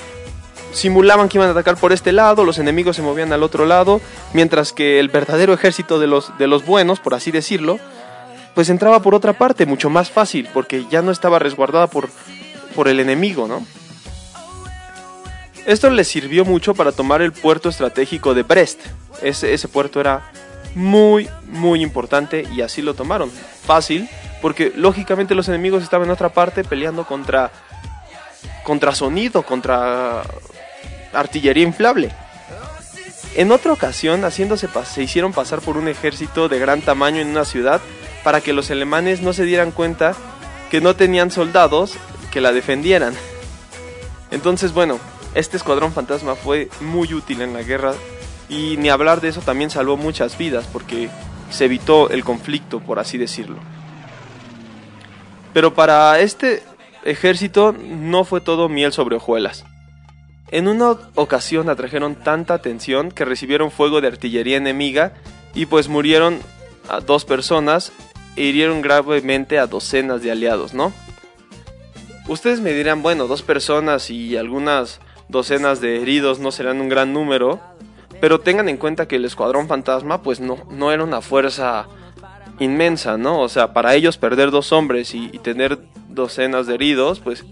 [0.73, 4.01] simulaban que iban a atacar por este lado, los enemigos se movían al otro lado,
[4.33, 7.79] mientras que el verdadero ejército de los, de los buenos, por así decirlo,
[8.53, 12.09] pues entraba por otra parte, mucho más fácil, porque ya no estaba resguardada por,
[12.75, 13.65] por el enemigo, ¿no?
[15.65, 18.79] Esto les sirvió mucho para tomar el puerto estratégico de Brest.
[19.21, 20.31] Ese, puerto era
[20.73, 23.29] muy, muy importante y así lo tomaron.
[23.29, 24.09] Fácil,
[24.41, 27.51] porque lógicamente los enemigos estaban en otra parte peleando contra,
[28.63, 30.23] contra sonido, contra
[31.13, 32.11] artillería inflable.
[33.35, 37.45] En otra ocasión, haciéndose se hicieron pasar por un ejército de gran tamaño en una
[37.45, 37.79] ciudad
[38.23, 40.15] para que los alemanes no se dieran cuenta
[40.71, 41.95] que no tenían soldados
[42.31, 43.13] que la defendieran.
[44.31, 44.99] Entonces, bueno,
[45.35, 47.93] este escuadrón fantasma fue muy útil en la guerra
[48.47, 51.09] y ni hablar de eso también salvó muchas vidas porque
[51.51, 53.57] se evitó el conflicto, por así decirlo.
[55.53, 56.63] Pero para este
[57.03, 59.65] ejército no fue todo miel sobre hojuelas.
[60.51, 65.13] En una ocasión atrajeron tanta atención que recibieron fuego de artillería enemiga
[65.53, 66.39] y pues murieron
[66.87, 67.91] a dos personas
[68.35, 70.91] e hirieron gravemente a docenas de aliados, ¿no?
[72.29, 77.11] Ustedes me dirán, bueno, dos personas y algunas docenas de heridos no serán un gran
[77.11, 77.59] número,
[78.21, 81.87] pero tengan en cuenta que el escuadrón fantasma pues no, no era una fuerza
[82.59, 83.39] inmensa, ¿no?
[83.39, 87.43] O sea, para ellos perder dos hombres y, tener docenas de heridos, pues,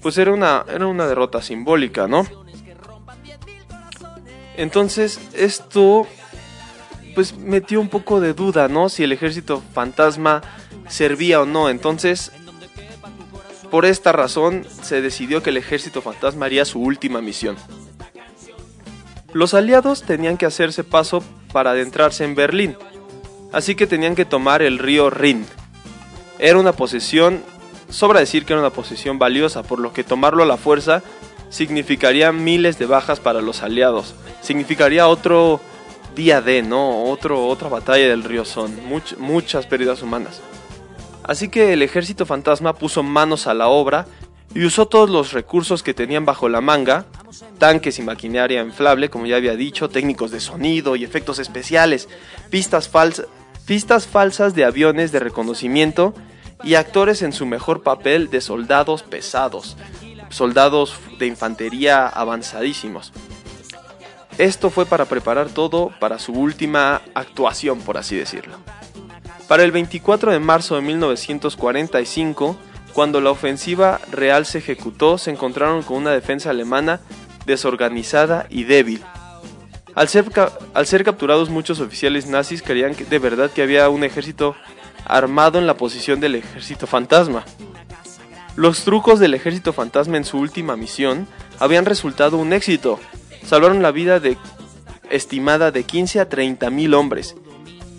[0.00, 2.26] pues era, una, era una derrota simbólica, ¿no?
[4.56, 6.06] Entonces, esto
[7.14, 8.88] pues metió un poco de duda, ¿no?
[8.88, 10.40] Si el ejército fantasma
[10.88, 11.68] servía o no.
[11.68, 12.32] Entonces,
[13.74, 17.56] por esta razón se decidió que el ejército fantasma haría su última misión.
[19.32, 22.76] Los aliados tenían que hacerse paso para adentrarse en Berlín,
[23.50, 25.44] así que tenían que tomar el río Rin.
[26.38, 27.42] Era una posesión,
[27.88, 31.02] sobra decir que era una posesión valiosa, por lo que tomarlo a la fuerza
[31.50, 35.60] significaría miles de bajas para los aliados, significaría otro
[36.14, 37.06] día de, ¿no?
[37.06, 38.72] Otro, otra batalla del río Son,
[39.18, 40.40] muchas pérdidas humanas.
[41.24, 44.06] Así que el ejército fantasma puso manos a la obra
[44.54, 47.06] y usó todos los recursos que tenían bajo la manga,
[47.58, 52.08] tanques y maquinaria inflable, como ya había dicho, técnicos de sonido y efectos especiales,
[52.50, 52.90] pistas,
[53.66, 56.14] pistas falsas de aviones de reconocimiento
[56.62, 59.76] y actores en su mejor papel de soldados pesados,
[60.28, 63.12] soldados de infantería avanzadísimos.
[64.36, 68.56] Esto fue para preparar todo para su última actuación, por así decirlo.
[69.48, 72.56] Para el 24 de marzo de 1945,
[72.94, 77.00] cuando la ofensiva real se ejecutó, se encontraron con una defensa alemana
[77.44, 79.02] desorganizada y débil.
[79.94, 84.56] Al ser, capturados muchos oficiales nazis creían que de verdad que había un ejército
[85.04, 87.44] armado en la posición del ejército fantasma.
[88.56, 91.28] Los trucos del ejército fantasma en su última misión
[91.60, 92.98] habían resultado un éxito.
[93.44, 94.38] Salvaron la vida de
[95.10, 97.36] estimada de 15 a 30 mil hombres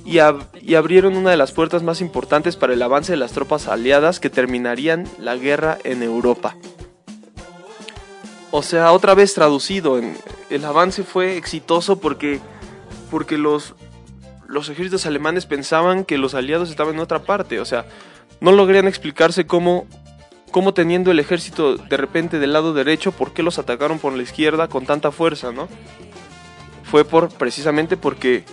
[0.06, 4.20] y, abrieron una de las puertas más importantes para el avance de las tropas aliadas
[4.20, 6.56] que terminarían la guerra en Europa.
[8.52, 10.00] O sea, otra vez traducido,
[10.50, 12.40] el avance fue exitoso porque,
[13.10, 13.74] porque los,
[14.48, 17.60] los ejércitos alemanes pensaban que los aliados estaban en otra parte.
[17.60, 17.86] O sea,
[18.40, 19.88] no lograrían explicarse cómo,
[20.52, 24.24] cómo teniendo el ejército de repente del lado derecho, por qué los atacaron por la
[24.24, 25.68] izquierda con tanta fuerza, ¿no?
[26.84, 28.46] Fue por, precisamente porque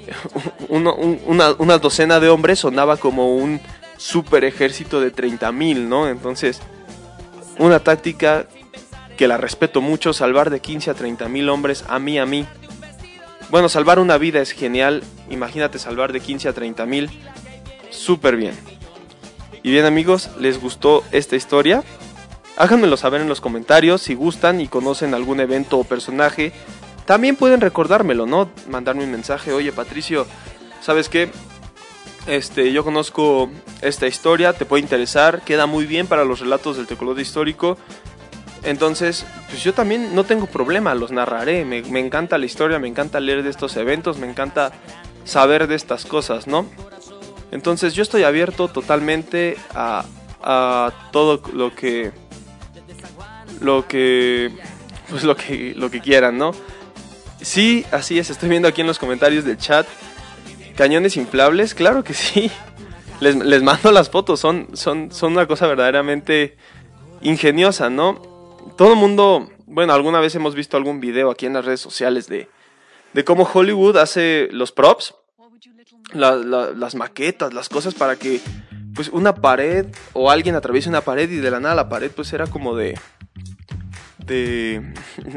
[0.68, 3.60] una, docena de hombres sonaba como un
[3.96, 6.08] super ejército de 30.000, ¿no?
[6.08, 6.60] Entonces,
[7.58, 8.46] una táctica
[9.16, 12.46] que la respeto mucho, salvar de 15 a 30.000 hombres a mí, a mí.
[13.50, 17.10] Bueno, salvar una vida es genial, imagínate salvar de 15 a 30.000,
[17.90, 18.54] súper bien.
[19.62, 21.84] Y bien amigos, ¿les gustó esta historia?
[22.56, 26.52] Háganmelo saber en los comentarios si gustan y conocen algún evento o personaje
[27.06, 28.50] también pueden recordármelo, ¿no?
[28.68, 30.26] Mandarme un mensaje, oye Patricio,
[30.80, 31.30] ¿sabes qué?
[32.26, 36.86] Este, yo conozco esta historia, te puede interesar, queda muy bien para los relatos del
[36.86, 37.76] tecolote histórico.
[38.62, 41.64] Entonces, pues yo también no tengo problema, los narraré.
[41.64, 44.70] Me, encanta la historia, me encanta leer de estos eventos, me encanta
[45.24, 46.66] saber de estas cosas, ¿no?
[47.50, 50.04] Entonces yo estoy abierto totalmente a,
[50.42, 52.12] a todo lo que
[53.60, 54.50] lo que
[55.10, 56.52] pues lo que lo que quieran, ¿no?
[57.42, 59.86] Sí, así es, estoy viendo aquí en los comentarios del chat.
[60.76, 62.50] Cañones inflables, claro que sí.
[63.20, 66.56] Les, mando las fotos, son, son, son una cosa verdaderamente
[67.20, 68.20] ingeniosa, ¿no?
[68.76, 72.26] Todo el mundo, bueno, alguna vez hemos visto algún video aquí en las redes sociales
[72.26, 72.48] de,
[73.12, 75.14] de cómo Hollywood hace los props,
[76.14, 78.40] las maquetas, las cosas para que
[78.94, 82.32] pues una pared o alguien atraviese una pared y de la nada la pared pues
[82.32, 82.98] era como de
[84.32, 84.94] de,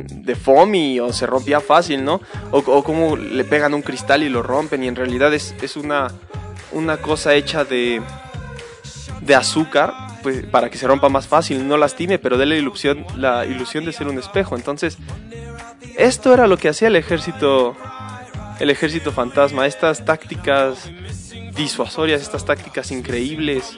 [0.09, 2.21] de foamy o se rompía fácil, ¿no?
[2.51, 6.07] O, como le pegan un cristal y lo rompen y en realidad es, es una,
[6.71, 8.01] una cosa hecha de,
[9.21, 13.05] de azúcar pues, para que se rompa más fácil, no lastime, pero dé la ilusión,
[13.15, 14.55] la ilusión de ser un espejo.
[14.55, 14.97] Entonces,
[15.97, 17.75] esto era lo que hacía el ejército,
[18.59, 20.89] el ejército fantasma, estas tácticas
[21.55, 23.77] disuasorias, estas tácticas increíbles.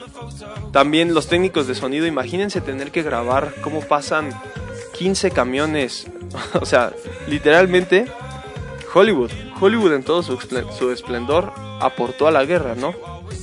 [0.72, 4.30] También los técnicos de sonido, imagínense tener que grabar cómo pasan
[4.98, 6.08] 15 camiones.
[6.60, 6.94] o sea,
[7.28, 8.06] literalmente
[8.94, 10.38] Hollywood, Hollywood en todo su,
[10.78, 12.96] su, esplendor aportó a la guerra, ¿no?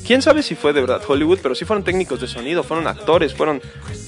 [0.06, 3.34] Quién sabe si fue de verdad Hollywood, pero sí fueron técnicos de sonido, fueron actores,
[3.34, 3.62] fueron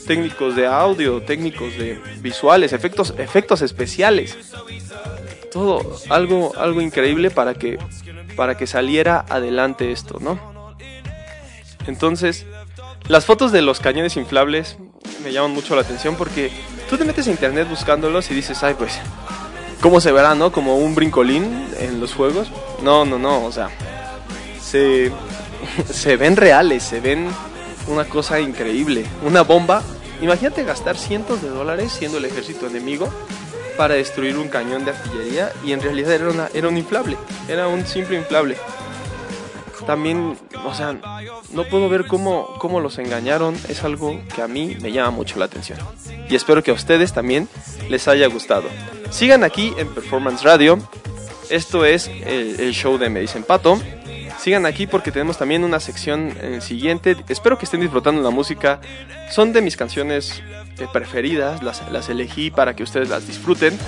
[0.06, 4.36] técnicos de audio, técnicos de visuales, efectos, efectos especiales.
[5.52, 7.78] Todo algo, algo increíble para que,
[8.36, 10.74] para que saliera adelante esto, ¿no?
[11.86, 12.44] Entonces,
[13.08, 14.76] las fotos de los cañones inflables
[15.22, 16.50] me llaman mucho la atención porque
[16.88, 18.98] tú te metes a internet buscándolos y dices, ay, pues,
[19.80, 20.52] ¿cómo se verá, no?
[20.52, 22.50] Como un brincolín en los juegos.
[22.82, 23.70] No, no, no, o sea,
[24.60, 25.12] se,
[25.90, 27.28] se ven reales, se ven
[27.88, 29.04] una cosa increíble.
[29.24, 29.82] Una bomba.
[30.20, 33.12] Imagínate gastar cientos de dólares siendo el ejército enemigo
[33.76, 37.68] para destruir un cañón de artillería y en realidad era, una, era un inflable, era
[37.68, 38.56] un simple inflable
[39.84, 40.98] también, o sea,
[41.52, 43.54] no puedo ver cómo, cómo los engañaron.
[43.68, 45.78] Es algo que a mí me llama mucho la atención.
[46.28, 47.48] Y espero que a ustedes también
[47.88, 48.64] les haya gustado.
[49.10, 50.78] Sigan aquí en Performance Radio.
[51.50, 53.80] Esto es el, show de Me Dicen Pato.
[54.38, 57.16] Sigan aquí porque tenemos también una sección eh, siguiente.
[57.28, 58.80] Espero que estén disfrutando la música.
[59.30, 60.42] Son de mis canciones
[60.78, 61.62] eh, preferidas.
[61.62, 63.78] Las, las elegí para que ustedes las disfruten.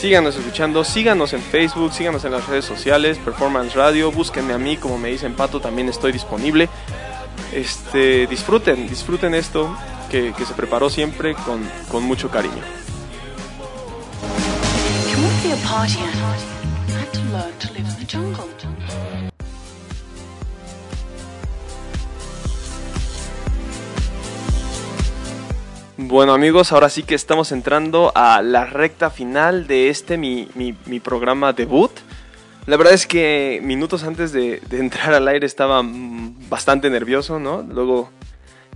[0.00, 4.76] Síganos escuchando, síganos en Facebook, síganos en las redes sociales, Performance Radio, búsquenme a mí,
[4.76, 6.68] como me dicen Pato, también estoy disponible.
[7.52, 9.74] Este, disfruten, disfruten esto
[10.10, 12.62] que, se preparó siempre con, con mucho cariño.
[26.06, 31.00] Bueno amigos, ahora sí que estamos entrando a la recta final de este mi, mi,
[31.00, 31.92] programa debut.
[32.66, 37.62] La verdad es que minutos antes de, de, entrar al aire estaba bastante nervioso, ¿no?
[37.62, 38.10] Luego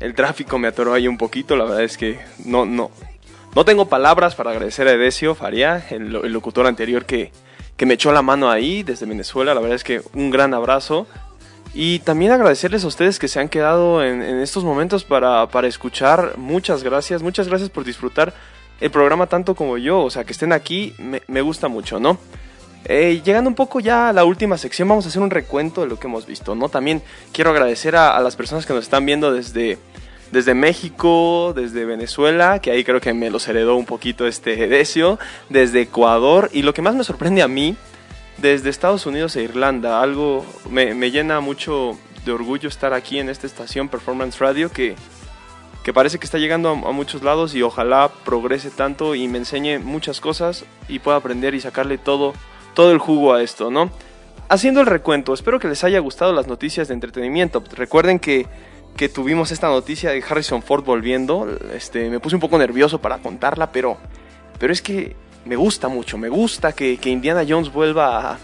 [0.00, 2.90] el tráfico me atoró ahí un poquito, la verdad es que no, no,
[3.54, 7.30] no tengo palabras para agradecer a Edesio Faría, el, el locutor anterior que,
[7.76, 11.06] que me echó la mano ahí desde Venezuela, la verdad es que un gran abrazo.
[11.74, 16.36] Y también agradecerles a ustedes que se han quedado en, estos momentos para, para, escuchar.
[16.36, 18.34] Muchas gracias, muchas gracias por disfrutar
[18.80, 20.00] el programa tanto como yo.
[20.00, 22.18] O sea, que estén aquí me, gusta mucho, ¿no?
[22.84, 25.88] Eh, llegando un poco ya a la última sección, vamos a hacer un recuento de
[25.88, 26.68] lo que hemos visto, ¿no?
[26.68, 27.02] También
[27.32, 29.78] quiero agradecer a, las personas que nos están viendo desde,
[30.32, 35.18] desde México, desde Venezuela, que ahí creo que me los heredó un poquito este Edesio,
[35.48, 36.48] desde Ecuador.
[36.52, 37.76] Y lo que más me sorprende a mí
[38.38, 40.00] desde Estados Unidos e Irlanda.
[40.00, 44.94] Algo me, llena mucho de orgullo estar aquí en esta estación Performance Radio que,
[45.82, 49.78] que parece que está llegando a, muchos lados y ojalá progrese tanto y me enseñe
[49.78, 52.34] muchas cosas y pueda aprender y sacarle todo,
[52.74, 53.90] todo el jugo a esto, ¿no?
[54.48, 57.62] Haciendo el recuento, espero que les haya gustado las noticias de entretenimiento.
[57.74, 58.46] Recuerden que,
[58.96, 61.46] que tuvimos esta noticia de Harrison Ford volviendo.
[61.74, 63.98] Este, me puse un poco nervioso para contarla, pero,
[64.58, 68.38] pero es que me gusta mucho, me gusta que, Indiana Jones vuelva a,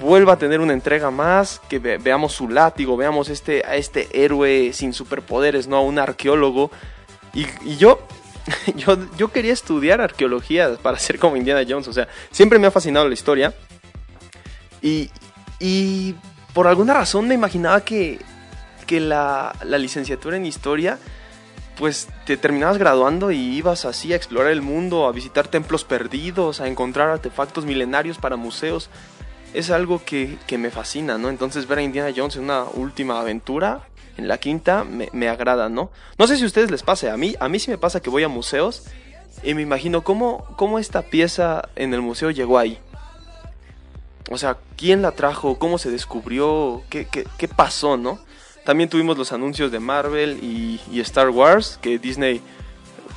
[0.00, 4.72] vuelva a tener una entrega más, que veamos su látigo, veamos este, a este héroe
[4.72, 5.76] sin superpoderes, ¿no?
[5.76, 6.70] A un arqueólogo.
[7.34, 8.00] Y, yo,
[8.76, 12.70] yo, yo quería estudiar arqueología para ser como Indiana Jones, o sea, siempre me ha
[12.70, 13.54] fascinado la historia.
[14.82, 15.10] Y,
[15.58, 16.14] y
[16.52, 18.20] por alguna razón me imaginaba que,
[18.86, 20.98] que la, la licenciatura en historia
[21.76, 26.60] pues te terminabas graduando y ibas así a explorar el mundo, a visitar templos perdidos,
[26.60, 28.88] a encontrar artefactos milenarios para museos.
[29.54, 31.28] Es algo que, me fascina, ¿no?
[31.28, 35.90] Entonces ver a Indiana Jones en una última aventura, en la quinta, me, agrada, ¿no?
[36.18, 38.10] No sé si a ustedes les pase, a mí, a mí sí me pasa que
[38.10, 38.84] voy a museos
[39.42, 42.78] y me imagino cómo, cómo esta pieza en el museo llegó ahí.
[44.30, 45.58] O sea, ¿quién la trajo?
[45.58, 46.82] ¿Cómo se descubrió?
[46.88, 48.18] ¿Qué, qué, qué pasó, no?
[48.66, 52.40] También tuvimos los anuncios de Marvel y, Star Wars que Disney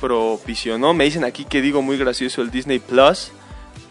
[0.00, 0.94] propicionó.
[0.94, 3.32] Me dicen aquí que digo muy gracioso el Disney Plus.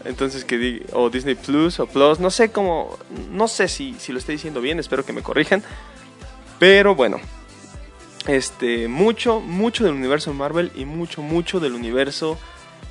[0.06, 2.98] Entonces que digo, o Disney Plus o Plus, no sé cómo,
[3.30, 5.62] no sé si, si lo estoy diciendo bien, espero que me corrijan.
[6.58, 7.20] Pero bueno,
[8.26, 12.38] este, mucho, mucho del universo Marvel y mucho, mucho del universo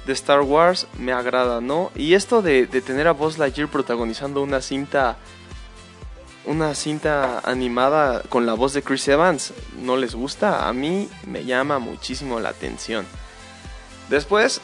[0.06, 1.92] de Star Wars me agrada, ¿no?
[1.96, 5.18] Y esto de, de tener a Buzz Lightyear protagonizando una cinta
[6.50, 11.46] una cinta animada con la voz de Chris Evans no les gusta, a mí me
[11.46, 13.06] llama muchísimo la atención.
[14.10, 14.60] Después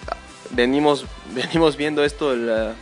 [0.50, 2.74] venimos, venimos viendo esto de,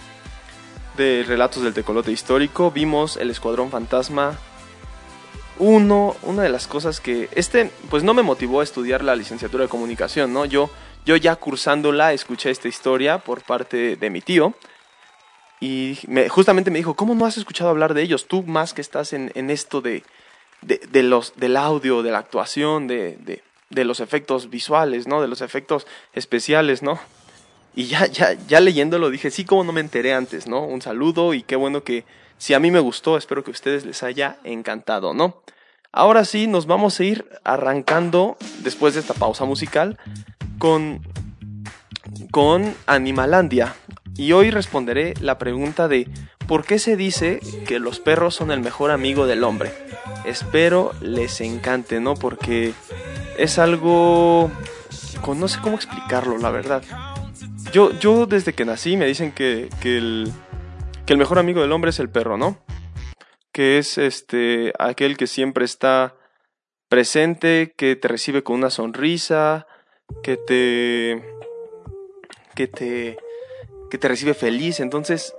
[0.96, 4.40] de relatos del tecolote histórico, vimos el Escuadrón Fantasma.
[5.60, 9.66] Uno, una de las cosas que este pues no me motivó a estudiar la licenciatura
[9.66, 10.46] de comunicación, ¿no?
[10.46, 10.72] Yo
[11.06, 14.54] yo ya cursándola escuché esta historia por parte de mi tío
[15.60, 18.28] y me, justamente me dijo, ¿cómo no has escuchado hablar de ellos?
[18.28, 20.04] Tú más que estás en, esto de,
[20.62, 25.22] de, los, del audio, de la actuación, de, de, los efectos visuales, ¿no?
[25.22, 27.00] De los efectos especiales, ¿no?
[27.76, 30.64] Y ya, ya, ya leyéndolo dije, sí, cómo no me enteré antes, ¿no?
[30.64, 32.06] Un saludo y qué bueno que
[32.38, 35.42] si a mí me gustó, espero que a ustedes les haya encantado, ¿no?
[35.92, 39.98] Ahora sí, nos vamos a ir arrancando, después de esta pausa musical,
[40.60, 41.02] con,
[42.34, 43.76] con Animalandia,
[44.18, 46.10] y hoy responderé la pregunta de
[46.48, 49.72] ¿por qué se dice que los perros son el mejor amigo del hombre?
[50.26, 52.16] Espero les encante, ¿no?
[52.16, 52.74] Porque
[53.38, 54.50] es algo...
[55.28, 56.82] no sé cómo explicarlo, la verdad.
[57.72, 60.34] Yo, yo desde que nací me dicen que, que, el,
[61.06, 62.58] que el mejor amigo del hombre es el perro, ¿no?
[63.52, 66.16] Que es este aquel que siempre está
[66.90, 69.68] presente, que te recibe con una sonrisa,
[70.24, 71.33] que te
[72.56, 73.18] que te
[73.90, 74.80] que te recibe feliz.
[74.80, 75.36] Entonces,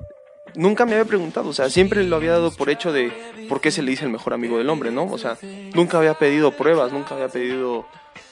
[0.55, 3.13] nunca me había preguntado, o sea, siempre lo había dado por hecho de
[3.49, 5.07] por qué se le dice el mejor amigo del hombre, ¿no?
[5.11, 5.37] O sea,
[5.75, 7.87] nunca había pedido pruebas, nunca había pedido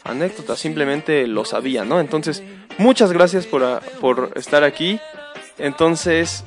[0.04, 2.00] anécdotas, simplemente lo sabía, ¿no?
[2.00, 2.42] Entonces,
[2.78, 5.00] muchas gracias por, por estar aquí.
[5.58, 6.44] Entonces,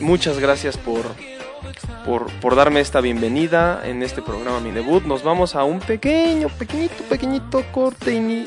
[0.00, 1.04] muchas gracias por
[2.04, 5.04] por, por darme esta bienvenida en este programa Mi Debut.
[5.04, 8.46] Nos vamos a un pequeño, pequeñito, pequeñito corte y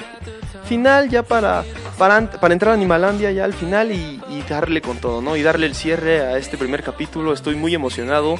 [0.65, 1.63] final ya para,
[1.97, 5.35] para, para, entrar a Animalandia ya al final y, darle con todo, ¿no?
[5.35, 7.33] Y darle el cierre a este primer capítulo.
[7.33, 8.35] Estoy muy emocionado,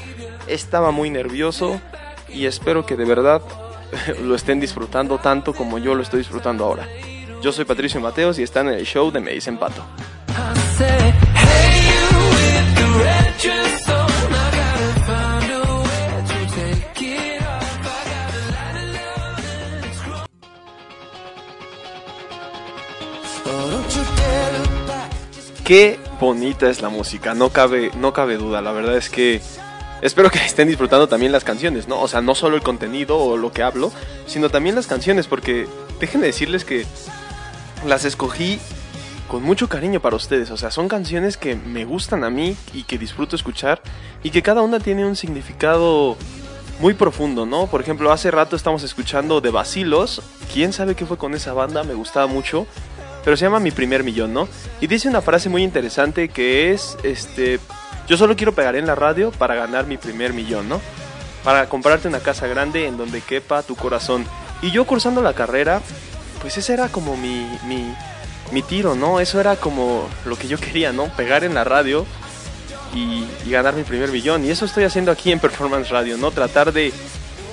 [0.48, 1.82] estaba muy nervioso
[2.30, 3.42] y espero que de verdad
[4.24, 6.88] lo estén disfrutando tanto como yo lo estoy disfrutando ahora.
[7.42, 9.84] Yo soy Patricio Mateos y están en el show de Me Dicen Pato.
[25.68, 29.42] Qué bonita es la música, no cabe, no cabe duda, la verdad es que
[30.02, 32.00] espero que estén disfrutando también las canciones, ¿no?
[32.00, 33.92] O sea, no solo el contenido o lo que hablo,
[34.28, 35.68] sino también las canciones, porque
[36.00, 36.86] déjenme decirles que
[37.86, 38.62] las escogí
[39.28, 42.84] con mucho cariño para ustedes, o sea, son canciones que me gustan a mí y
[42.84, 43.82] que disfruto escuchar
[44.24, 46.16] y que cada una tiene un significado
[46.80, 47.68] muy profundo, ¿no?
[47.68, 50.22] Por ejemplo, hace rato estamos escuchando de Basilos,
[50.54, 52.68] quién sabe qué fue con esa banda, me gustaba mucho
[53.24, 54.48] pero se llama Mi primer millón, ¿no?
[54.82, 57.60] Y dice una frase muy interesante que es, este,
[58.08, 60.82] yo solo quiero pegar en la radio para ganar mi primer millón, ¿no?
[61.44, 64.26] Para comprarte una casa grande en donde quepa tu corazón.
[64.62, 65.82] Y yo cursando la carrera,
[66.42, 67.94] pues ese era como mi, mi,
[68.52, 69.20] mi tiro, ¿no?
[69.20, 71.06] Eso era como lo que yo quería, ¿no?
[71.16, 72.06] Pegar en la radio
[72.94, 74.46] y, y ganar mi primer millón.
[74.46, 76.32] Y eso estoy haciendo aquí en Performance Radio, ¿no?
[76.32, 76.94] Tratar de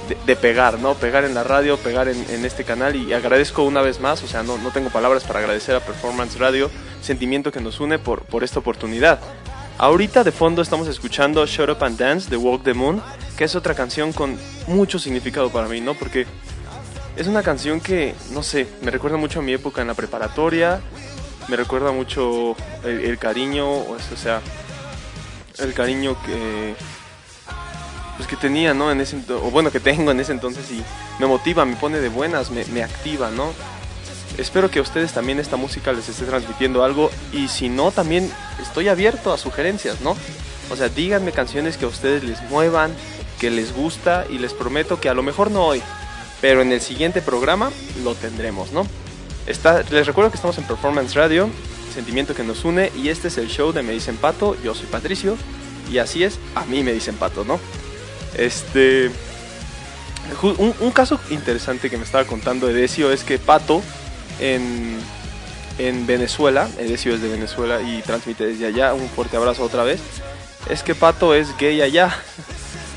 [0.08, 0.94] de, pegar, ¿no?
[0.94, 4.42] Pegar en la radio, pegar en, este canal y agradezco una vez más, o sea,
[4.42, 8.44] no, no tengo palabras para agradecer a Performance Radio, sentimiento que nos une por, por
[8.44, 9.20] esta oportunidad.
[9.78, 13.02] Ahorita de fondo estamos escuchando Shut Up and Dance de Walk the Moon,
[13.36, 15.94] que es otra canción con mucho significado para mí, ¿no?
[15.94, 16.26] Porque
[17.16, 20.80] es una canción que, no sé, me recuerda mucho a mi época en la preparatoria,
[21.48, 24.40] me recuerda mucho el, el cariño, o sea,
[25.58, 26.74] el cariño que
[28.16, 28.90] pues que tenía, ¿no?
[28.90, 30.82] En ese, o bueno, que tengo en ese entonces y
[31.18, 33.52] me motiva, me pone de buenas, me, me activa, ¿no?
[34.38, 38.30] Espero que a ustedes también esta música les esté transmitiendo algo y si no, también
[38.60, 40.16] estoy abierto a sugerencias, ¿no?
[40.70, 42.92] O sea, díganme canciones que a ustedes les muevan,
[43.38, 45.82] que les gusta y les prometo que a lo mejor no hoy,
[46.40, 47.70] pero en el siguiente programa
[48.02, 48.86] lo tendremos, ¿no?
[49.46, 51.48] Está, les recuerdo que estamos en Performance Radio,
[51.92, 54.86] sentimiento que nos une y este es el show de Me Dicen Pato, yo soy
[54.86, 55.36] Patricio
[55.92, 57.60] y así es, a mí me dicen Pato, ¿no?
[58.36, 59.10] Este.
[60.42, 63.82] Un, caso interesante que me estaba contando Edesio es que Pato
[64.40, 64.98] en,
[65.78, 70.00] en Venezuela, Edesio es de Venezuela y transmite desde allá, un fuerte abrazo otra vez,
[70.70, 72.16] es que Pato es gay allá.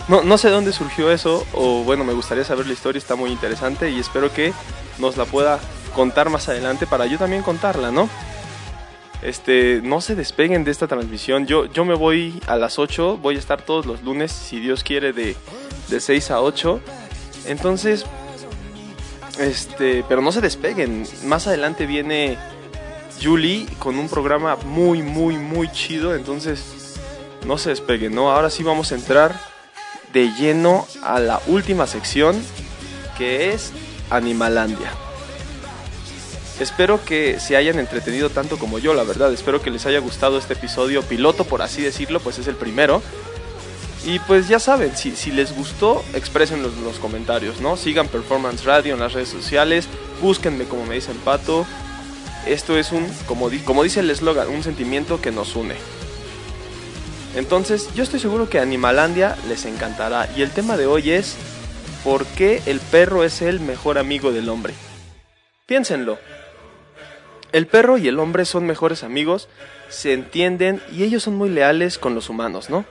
[0.07, 3.29] No, no sé dónde surgió eso, o bueno, me gustaría saber la historia, está muy
[3.29, 4.53] interesante y espero que
[4.99, 5.59] nos la pueda
[5.93, 8.09] contar más adelante para yo también contarla, ¿no?
[9.21, 11.47] Este, no se despeguen de esta transmisión.
[11.47, 14.83] Yo, yo me voy a las 8, voy a estar todos los lunes, si Dios
[14.83, 15.35] quiere, de,
[15.89, 16.79] de 6 a 8.
[17.47, 18.05] Entonces,
[19.39, 21.05] este, pero no se despeguen.
[21.25, 22.37] Más adelante viene
[23.21, 26.15] Julie con un programa muy, muy, muy chido.
[26.15, 26.99] Entonces,
[27.45, 28.31] no se despeguen, ¿no?
[28.31, 29.39] Ahora sí vamos a entrar
[30.13, 32.39] de lleno a la última sección,
[33.17, 33.71] que es
[34.09, 35.06] Animalandia.
[36.59, 39.31] Espero que se hayan entretenido tanto como yo, la verdad.
[39.31, 43.03] Espero que les haya gustado este episodio piloto, por así decirlo, pues es el primero.
[44.05, 47.77] Y pues ya saben, si, si les gustó, expresenlo en los comentarios, ¿no?
[47.77, 49.87] Sigan Performance Radio en las redes sociales,
[50.21, 51.65] búsquenme como me dicen Pato.
[52.47, 55.75] Esto es un, como, como dice el eslogan, un sentimiento que nos une.
[57.35, 60.29] Entonces, yo estoy seguro que Animalandia les encantará.
[60.35, 61.35] Y el tema de hoy es,
[62.03, 64.73] ¿por qué el perro es el mejor amigo del hombre?
[65.65, 66.17] Piénsenlo.
[67.51, 69.47] El perro y el hombre son mejores amigos,
[69.89, 72.85] se entienden y ellos son muy leales con los humanos, ¿no?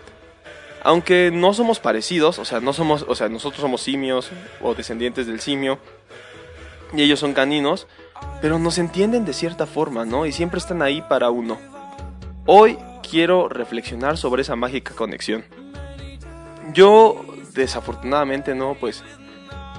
[0.83, 4.31] Aunque no somos parecidos, o sea, no somos, o sea, nosotros somos simios
[4.63, 5.79] o descendientes del simio
[6.95, 7.87] y ellos son caninos,
[8.41, 10.27] pero nos entienden de cierta forma, ¿no?
[10.27, 11.59] Y siempre están ahí para uno.
[12.47, 12.79] Hoy
[13.09, 15.45] quiero reflexionar sobre esa mágica conexión.
[16.73, 19.03] Yo desafortunadamente no, pues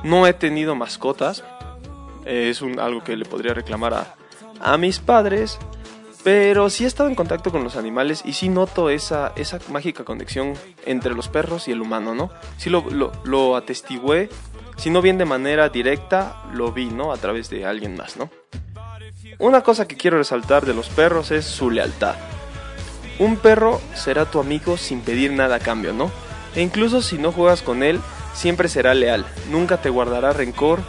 [0.04, 1.44] no he tenido mascotas.
[2.26, 4.16] Es un, algo que le podría reclamar a,
[4.60, 5.60] a mis padres,
[6.24, 10.04] pero sí he estado en contacto con los animales y sí noto esa, esa mágica
[10.04, 10.56] conexión
[10.86, 12.30] entre los perros y el humano, ¿no?
[12.58, 12.84] Sí lo,
[13.24, 14.30] lo, atestigué,
[14.76, 17.14] si no bien de manera directa, lo vi, ¿no?
[17.14, 18.30] A través de alguien más, ¿no?
[19.40, 22.16] Una cosa que quiero resaltar de los perros es su lealtad.
[23.20, 26.12] Un perro será tu amigo sin pedir nada a cambio, ¿no?
[26.56, 28.02] E incluso si no juegas con él,
[28.34, 30.82] siempre será leal, nunca te guardará rencor,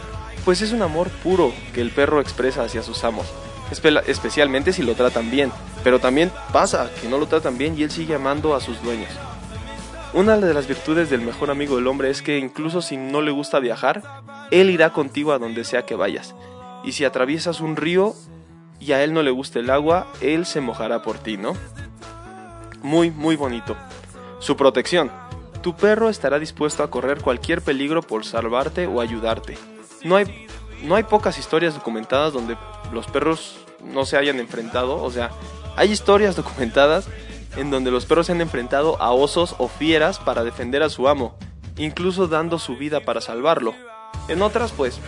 [0.43, 3.27] pues es un amor puro que el perro expresa hacia sus amos
[3.71, 5.51] especialmente si lo tratan bien.
[5.83, 9.11] Pero también pasa que no lo tratan bien y él sigue amando a sus dueños.
[10.11, 13.29] Una de las virtudes del mejor amigo del hombre es que incluso si no le
[13.31, 14.01] gusta viajar,
[14.49, 16.33] él irá contigo a donde sea que vayas.
[16.83, 18.15] Y si atraviesas un río
[18.79, 21.53] y a él no le gusta el agua, él se mojará por ti, ¿no?
[22.81, 23.75] Muy, muy bonito.
[24.39, 25.11] Su protección.
[25.61, 29.57] Tu perro estará dispuesto a correr cualquier peligro por salvarte o ayudarte.
[30.03, 30.47] No hay,
[30.83, 32.57] no hay pocas historias documentadas donde
[32.91, 35.31] los perros no se hayan enfrentado, o sea,
[35.75, 37.07] hay historias documentadas
[37.55, 41.07] en donde los perros se han enfrentado a osos o fieras para defender a su
[41.07, 41.35] amo,
[41.77, 43.73] incluso dando su vida para salvarlo.
[44.27, 44.99] En otras, pues,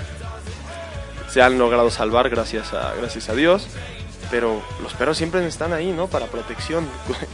[1.30, 3.68] se han logrado salvar gracias a, gracias a Dios,
[4.30, 6.08] pero los perros siempre están ahí, ¿no?
[6.08, 6.88] Para protección.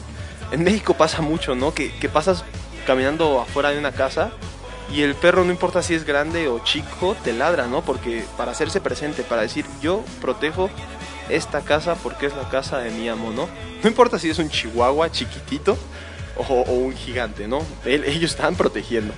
[0.52, 1.74] en México pasa mucho, ¿no?
[1.74, 2.44] Que, que pasas
[2.86, 4.32] caminando afuera de una casa
[4.94, 7.82] y el perro, no importa si es grande o chico, te ladra, ¿no?
[7.82, 10.70] Porque para hacerse presente, para decir yo protejo
[11.30, 13.50] esta casa porque es la casa de mi amo, ¿no?
[13.84, 15.78] No importa si es un chihuahua chiquitito
[16.38, 17.62] o, un gigante, ¿no?
[17.86, 19.14] ellos están protegiendo.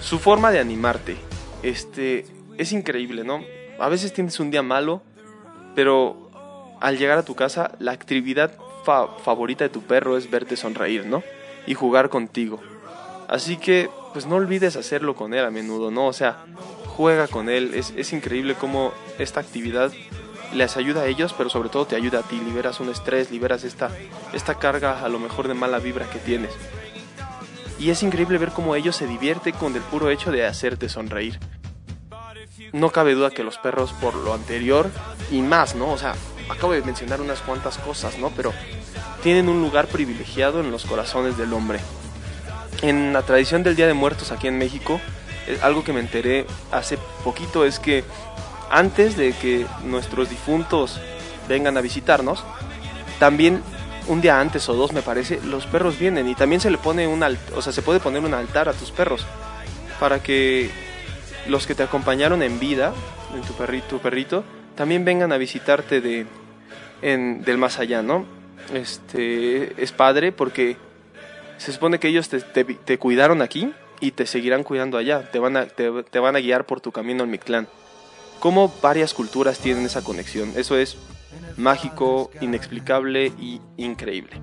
[0.00, 1.16] Su forma de animarte,
[1.62, 2.26] este,
[2.58, 3.44] es increíble, ¿no?
[3.78, 5.02] A veces tienes un día malo,
[5.76, 6.30] pero
[6.80, 11.22] al llegar a tu casa, la actividad favorita de tu perro es verte sonreír, ¿no?
[11.68, 12.60] Y jugar contigo.
[13.32, 16.06] Así que, pues no olvides hacerlo con él a menudo, ¿no?
[16.06, 16.44] O sea,
[16.84, 17.72] juega con él.
[17.72, 19.90] Es, es increíble cómo esta actividad
[20.52, 23.64] les ayuda a ellos, pero sobre todo te ayuda a ti, liberas un estrés, liberas
[23.64, 23.90] esta,
[24.34, 26.50] esta carga a lo mejor de mala vibra que tienes.
[27.78, 31.40] Y es increíble ver cómo ellos se divierten con el puro hecho de hacerte sonreír.
[32.74, 34.90] No cabe duda que los perros por lo anterior
[35.30, 35.90] y más, ¿no?
[35.90, 36.16] O sea,
[36.50, 38.28] acabo de mencionar unas cuantas cosas, ¿no?
[38.36, 38.52] Pero
[39.22, 41.80] tienen un lugar privilegiado en los corazones del hombre.
[42.82, 45.00] En la tradición del Día de Muertos aquí en México,
[45.46, 48.04] eh, algo que me enteré hace poquito es que
[48.70, 51.00] antes de que nuestros difuntos
[51.48, 52.44] vengan a visitarnos,
[53.20, 53.62] también
[54.08, 57.06] un día antes o dos me parece, los perros vienen y también se le pone
[57.06, 59.24] un altar, o sea, se puede poner un altar a tus perros
[60.00, 60.70] para que
[61.46, 62.92] los que te acompañaron en vida,
[63.34, 64.42] en tu perrito,
[64.74, 66.26] también vengan a visitarte de
[67.02, 68.24] en, del más allá, ¿no?
[68.72, 70.76] Este es padre porque
[71.62, 76.40] se supone que ellos te, cuidaron aquí y te seguirán cuidando allá, te van a,
[76.40, 77.68] guiar por tu camino al Mictlán
[78.40, 80.52] cómo varias culturas tienen esa conexión.
[80.56, 80.96] Eso es
[81.56, 84.40] mágico, inexplicable y increíble.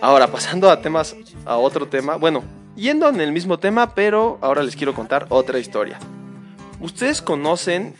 [0.00, 1.14] Ahora, pasando a temas,
[1.44, 2.42] a otro tema, bueno,
[2.74, 5.98] yendo en el mismo tema, pero ahora les quiero contar otra historia.
[6.80, 7.94] Ustedes conocen,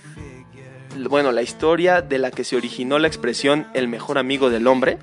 [1.11, 4.99] bueno, la historia de la que se originó la expresión el mejor amigo del hombre.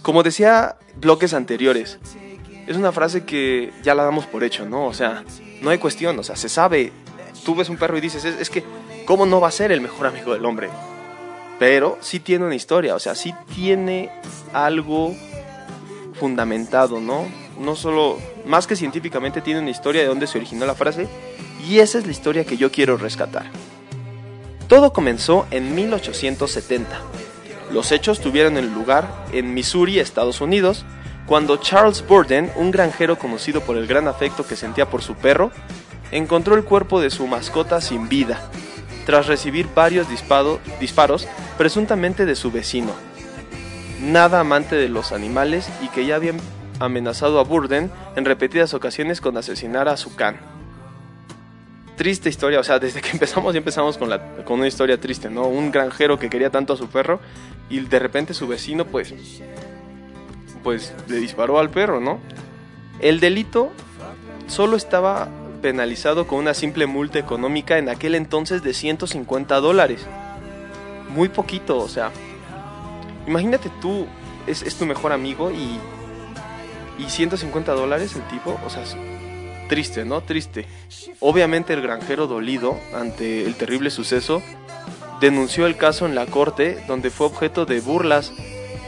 [0.00, 1.98] Como decía bloques anteriores,
[2.66, 4.86] es una frase que ya la damos por hecho, ¿no?
[4.86, 5.24] O sea,
[5.60, 6.92] no hay cuestión, o sea, se sabe,
[7.44, 8.64] tú ves un perro y dices, es, que,
[9.04, 10.68] ¿cómo no va a ser el mejor amigo del hombre?
[11.58, 14.10] Pero sí tiene una historia, o sea, sí tiene
[14.52, 15.14] algo
[16.14, 17.24] fundamentado, ¿no?
[17.58, 21.08] No solo, más que científicamente, tiene una historia de dónde se originó la frase,
[21.66, 23.46] y esa es la historia que yo quiero rescatar.
[24.68, 27.00] Todo comenzó en 1870.
[27.70, 30.84] Los hechos tuvieron lugar en Missouri, Estados Unidos,
[31.26, 35.50] cuando Charles Borden, un granjero conocido por el gran afecto que sentía por su perro,
[36.12, 38.40] encontró el cuerpo de su mascota sin vida,
[39.04, 42.92] tras recibir varios disparos presuntamente de su vecino,
[44.00, 46.38] nada amante de los animales y que ya habían
[46.78, 50.55] amenazado a Burden en repetidas ocasiones con asesinar a su can.
[51.96, 55.30] Triste historia, o sea, desde que empezamos ya empezamos con, la, con una historia triste,
[55.30, 55.46] ¿no?
[55.46, 57.20] Un granjero que quería tanto a su perro
[57.68, 59.14] y de repente su vecino pues
[60.62, 62.18] pues le disparó al perro, ¿no?
[62.98, 63.70] El delito
[64.48, 65.28] solo estaba
[65.62, 70.04] penalizado con una simple multa económica en aquel entonces de 150 dólares.
[71.08, 72.10] Muy poquito, o sea.
[73.28, 74.06] Imagínate tú,
[74.46, 75.78] es, tu mejor amigo y,
[76.98, 78.82] y 150 dólares el tipo, o sea,
[79.68, 80.20] triste, ¿no?
[80.22, 80.66] Triste.
[81.20, 84.42] Obviamente el granjero dolido ante el terrible suceso
[85.20, 88.32] denunció el caso en la corte donde fue objeto de burlas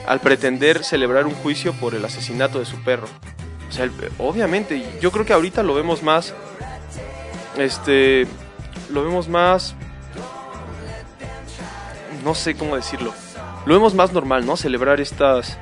[0.07, 3.09] al pretender celebrar un juicio por el asesinato de su perro.
[3.69, 6.35] O sea, obviamente, yo creo que ahorita lo vemos más
[7.59, 8.27] este,
[8.91, 9.75] lo vemos más,
[12.25, 13.13] no sé cómo decirlo,
[13.67, 14.57] lo vemos más normal, ¿no?
[14.57, 15.59] Celebrar estas,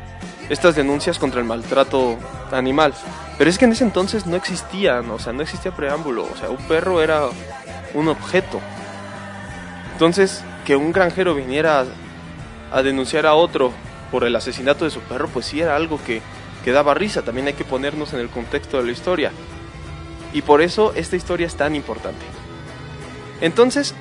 [0.49, 2.17] estas denuncias contra el maltrato
[2.53, 2.95] animal.
[3.39, 6.51] Pero es que en ese entonces no existía, o sea, no existía preámbulo, o sea,
[6.51, 7.25] un perro era
[7.95, 8.61] un objeto.
[9.93, 11.85] Entonces, que un granjero viniera
[12.73, 13.73] a, denunciar a otro
[14.11, 16.21] por el asesinato de su perro, pues sí era algo que,
[16.65, 17.23] que daba risa.
[17.23, 19.33] También hay que ponernos en el contexto de la historia.
[20.33, 22.25] Y por eso esta historia es tan importante.
[23.41, 23.95] Entonces,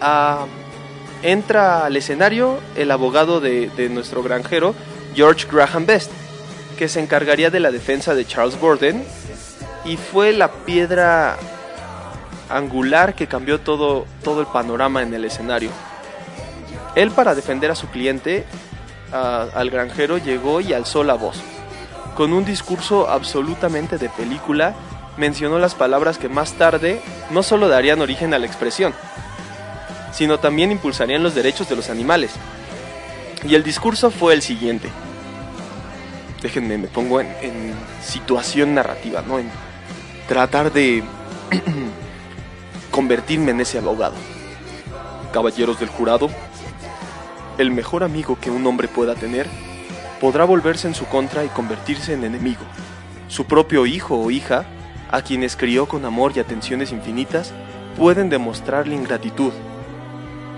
[0.00, 0.46] ah,
[1.22, 4.74] entra al escenario el abogado de, nuestro granjero,
[5.14, 6.10] George Graham Best,
[6.78, 9.04] que se encargaría de la defensa de Charles Borden
[9.84, 11.36] y fue la piedra
[12.48, 15.70] angular que cambió todo, todo el panorama en el escenario.
[16.94, 18.44] Él para defender a su cliente,
[19.12, 21.40] al granjero, llegó y alzó la voz.
[22.16, 24.74] Con un discurso absolutamente de película,
[25.16, 27.00] mencionó las palabras que más tarde
[27.30, 28.94] no solo darían origen a la expresión,
[30.12, 32.32] sino también impulsarían los derechos de los animales.
[33.48, 34.88] Y el discurso fue el siguiente.
[36.42, 39.38] Déjenme, me pongo en, en situación narrativa, ¿no?
[39.38, 39.50] En
[40.28, 41.02] tratar de
[42.90, 44.14] convertirme en ese abogado.
[45.32, 46.28] Caballeros del jurado,
[47.58, 49.46] el mejor amigo que un hombre pueda tener
[50.20, 52.62] podrá volverse en su contra y convertirse en enemigo.
[53.28, 54.64] Su propio hijo o hija,
[55.10, 57.52] a quienes crió con amor y atenciones infinitas,
[57.96, 59.52] pueden demostrarle ingratitud.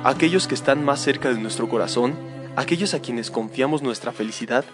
[0.05, 2.16] Aquellos que están más cerca de nuestro corazón,
[2.57, 4.65] aquellos a quienes confiamos nuestra felicidad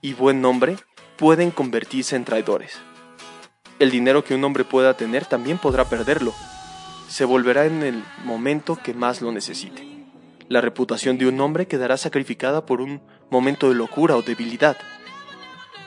[0.00, 0.76] y buen nombre,
[1.16, 2.78] pueden convertirse en traidores.
[3.78, 6.32] El dinero que un hombre pueda tener también podrá perderlo,
[7.08, 10.06] se volverá en el momento que más lo necesite.
[10.48, 14.76] La reputación de un hombre quedará sacrificada por un momento de locura o debilidad.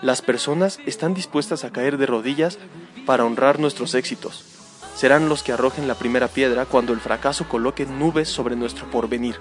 [0.01, 2.59] Las personas están dispuestas a caer de rodillas
[3.05, 4.45] para honrar nuestros éxitos.
[4.95, 9.35] Serán los que arrojen la primera piedra cuando el fracaso coloque nubes sobre nuestro porvenir.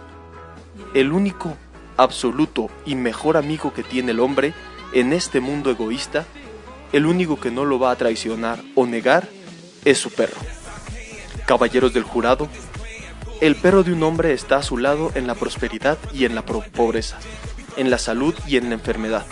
[0.95, 1.57] El único,
[2.03, 4.55] absoluto y mejor amigo que tiene el hombre
[4.93, 6.27] en este mundo egoísta,
[6.93, 9.29] el único que no lo va a traicionar o negar,
[9.85, 10.37] es su perro.
[11.47, 12.49] Caballeros del jurado,
[13.41, 16.45] el perro de un hombre está a su lado en la prosperidad y en la
[16.45, 17.19] pobreza,
[17.77, 19.27] en la salud y en la enfermedad.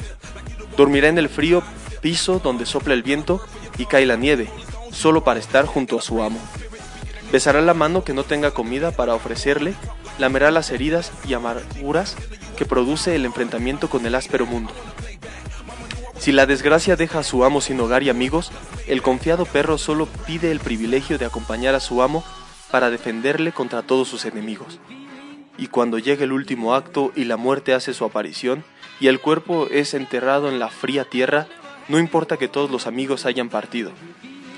[0.77, 1.63] Dormirá en el frío
[2.01, 3.41] piso donde sopla el viento
[3.79, 4.49] y cae la nieve,
[4.91, 6.41] solo para estar junto a su amo.
[7.31, 9.75] Besará la mano que no tenga comida para ofrecerle,
[10.19, 12.17] lamerá las heridas y amarguras
[12.67, 14.73] produce el enfrentamiento con el áspero mundo.
[16.19, 18.53] Si la desgracia deja a su amo sin hogar y amigos,
[18.87, 22.23] el confiado perro solo pide el privilegio de acompañar a su amo
[22.71, 24.79] para defenderle contra todos sus enemigos.
[25.57, 28.65] Y cuando llega el último acto y la muerte hace su aparición,
[29.01, 31.47] y el cuerpo es enterrado en la fría tierra,
[31.89, 33.91] no importa que todos los amigos hayan partido.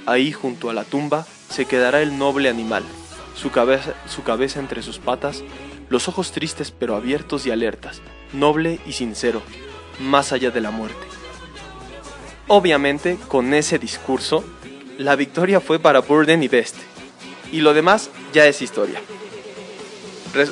[0.05, 2.82] Ahí, junto a la tumba, se quedará el noble animal,
[3.36, 5.44] su cabeza entre sus patas,
[5.88, 8.00] los ojos tristes pero abiertos y alertas,
[8.32, 9.42] noble y sincero,
[10.00, 11.06] más allá de la muerte.
[12.48, 14.44] Obviamente, con ese discurso,
[14.98, 16.76] la victoria fue para Burden y Best.
[17.50, 19.00] Y lo demás ya es historia.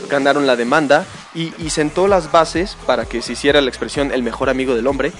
[0.09, 4.51] Ganaron la demanda y, sentó las bases para que se hiciera la expresión el mejor
[4.51, 5.13] amigo del hombre.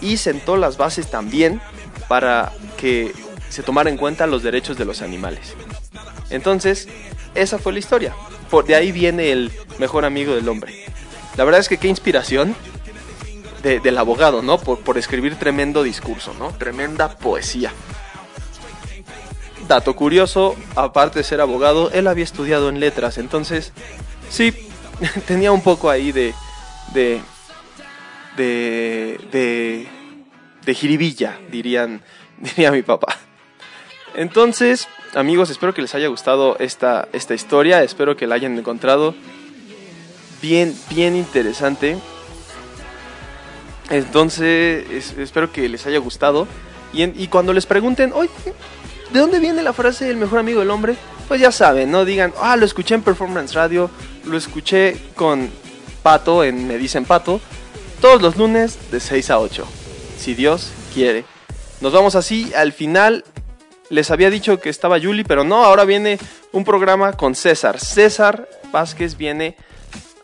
[0.00, 1.60] Y sentó las bases también
[2.08, 3.12] para que
[3.48, 5.54] se tomara en cuenta los derechos de los animales.
[6.30, 6.88] Entonces,
[7.34, 8.14] esa fue la historia.
[8.50, 10.84] Por, de ahí viene el mejor amigo del hombre.
[11.36, 12.54] La verdad es que qué inspiración
[13.62, 14.58] del abogado, ¿no?
[14.58, 16.52] Por, por escribir tremendo discurso, ¿no?
[16.52, 17.72] Tremenda poesía.
[19.66, 23.72] Dato curioso, aparte de ser abogado, él había estudiado en letras, entonces
[24.30, 24.54] sí,
[25.26, 26.32] tenía un poco ahí de,
[26.94, 27.20] de,
[28.36, 29.88] de, de,
[30.64, 32.02] de jiribilla, dirían,
[32.38, 33.18] diría mi papá.
[34.14, 39.14] Entonces, amigos, espero que les haya gustado esta, esta historia, espero que la hayan encontrado
[40.42, 41.96] bien, bien interesante.
[43.90, 46.46] Entonces, espero que les haya gustado.
[46.92, 48.12] Y, cuando les pregunten,
[49.12, 50.96] ¿de dónde viene la frase el mejor amigo del hombre?
[51.28, 53.90] Pues ya saben, no digan, ah, lo escuché en Performance Radio,
[54.24, 55.50] lo escuché con
[56.02, 57.40] Pato en Me Dicen Pato,
[58.00, 59.66] todos los lunes de 6 a 8,
[60.18, 61.24] si Dios quiere.
[61.80, 63.24] Nos vamos así, al final
[63.90, 66.18] les había dicho que estaba Yuli, pero no, ahora viene
[66.52, 67.78] un programa con César.
[67.80, 69.56] César Vázquez viene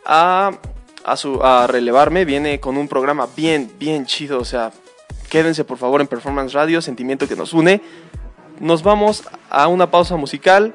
[0.05, 0.51] a
[1.03, 4.39] a, su, a relevarme, viene con un programa bien, bien chido.
[4.39, 4.71] O sea,
[5.29, 7.81] quédense por favor en Performance Radio, sentimiento que nos une.
[8.59, 10.73] Nos vamos a una pausa musical.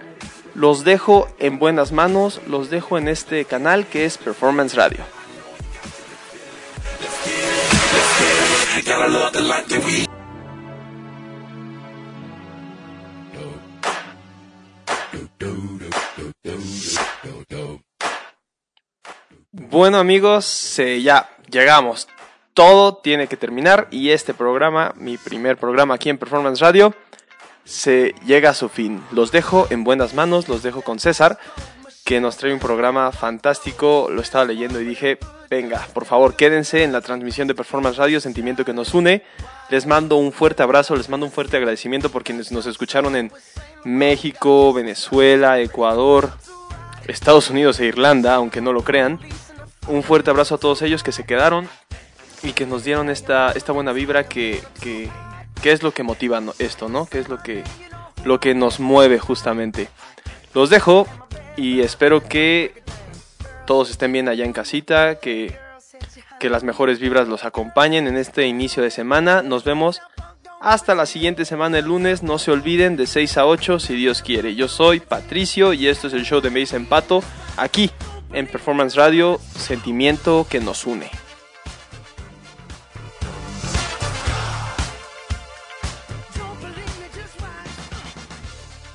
[0.54, 5.04] Los dejo en buenas manos, los dejo en este canal que es Performance Radio.
[19.78, 22.08] Bueno amigos, ya llegamos.
[22.52, 26.96] Todo tiene que terminar y este programa, mi primer programa aquí en Performance Radio,
[27.64, 29.00] se llega a su fin.
[29.12, 31.38] Los dejo en buenas manos, los dejo con César,
[32.04, 34.08] que nos trae un programa fantástico.
[34.10, 38.20] Lo estaba leyendo y dije, venga, por favor, quédense en la transmisión de Performance Radio,
[38.20, 39.22] sentimiento que nos une.
[39.70, 43.30] Les mando un fuerte abrazo, les mando un fuerte agradecimiento por quienes nos escucharon en
[43.84, 46.32] México, Venezuela, Ecuador,
[47.06, 49.20] Estados Unidos e Irlanda, aunque no lo crean.
[49.88, 51.68] Un fuerte abrazo a todos ellos que se quedaron.
[52.42, 55.10] y que nos dieron esta, esta buena vibra que, que,
[55.64, 57.06] es lo que motiva esto, ¿no?
[57.06, 57.64] Que es lo que,
[58.24, 59.88] lo que nos mueve justamente.
[60.54, 61.08] Los dejo
[61.56, 62.82] y espero que
[63.66, 65.58] todos estén bien allá en casita, que,
[66.38, 69.42] que las mejores vibras los acompañen en este inicio de semana.
[69.42, 70.00] Nos vemos
[70.60, 72.22] hasta la siguiente semana el lunes.
[72.22, 74.54] No se olviden de 6 a 8 si Dios quiere.
[74.54, 77.22] Yo soy Patricio y esto es el show de Me Pato
[77.56, 77.90] aquí
[78.32, 81.04] en Performance Radio, sentimiento que nos une.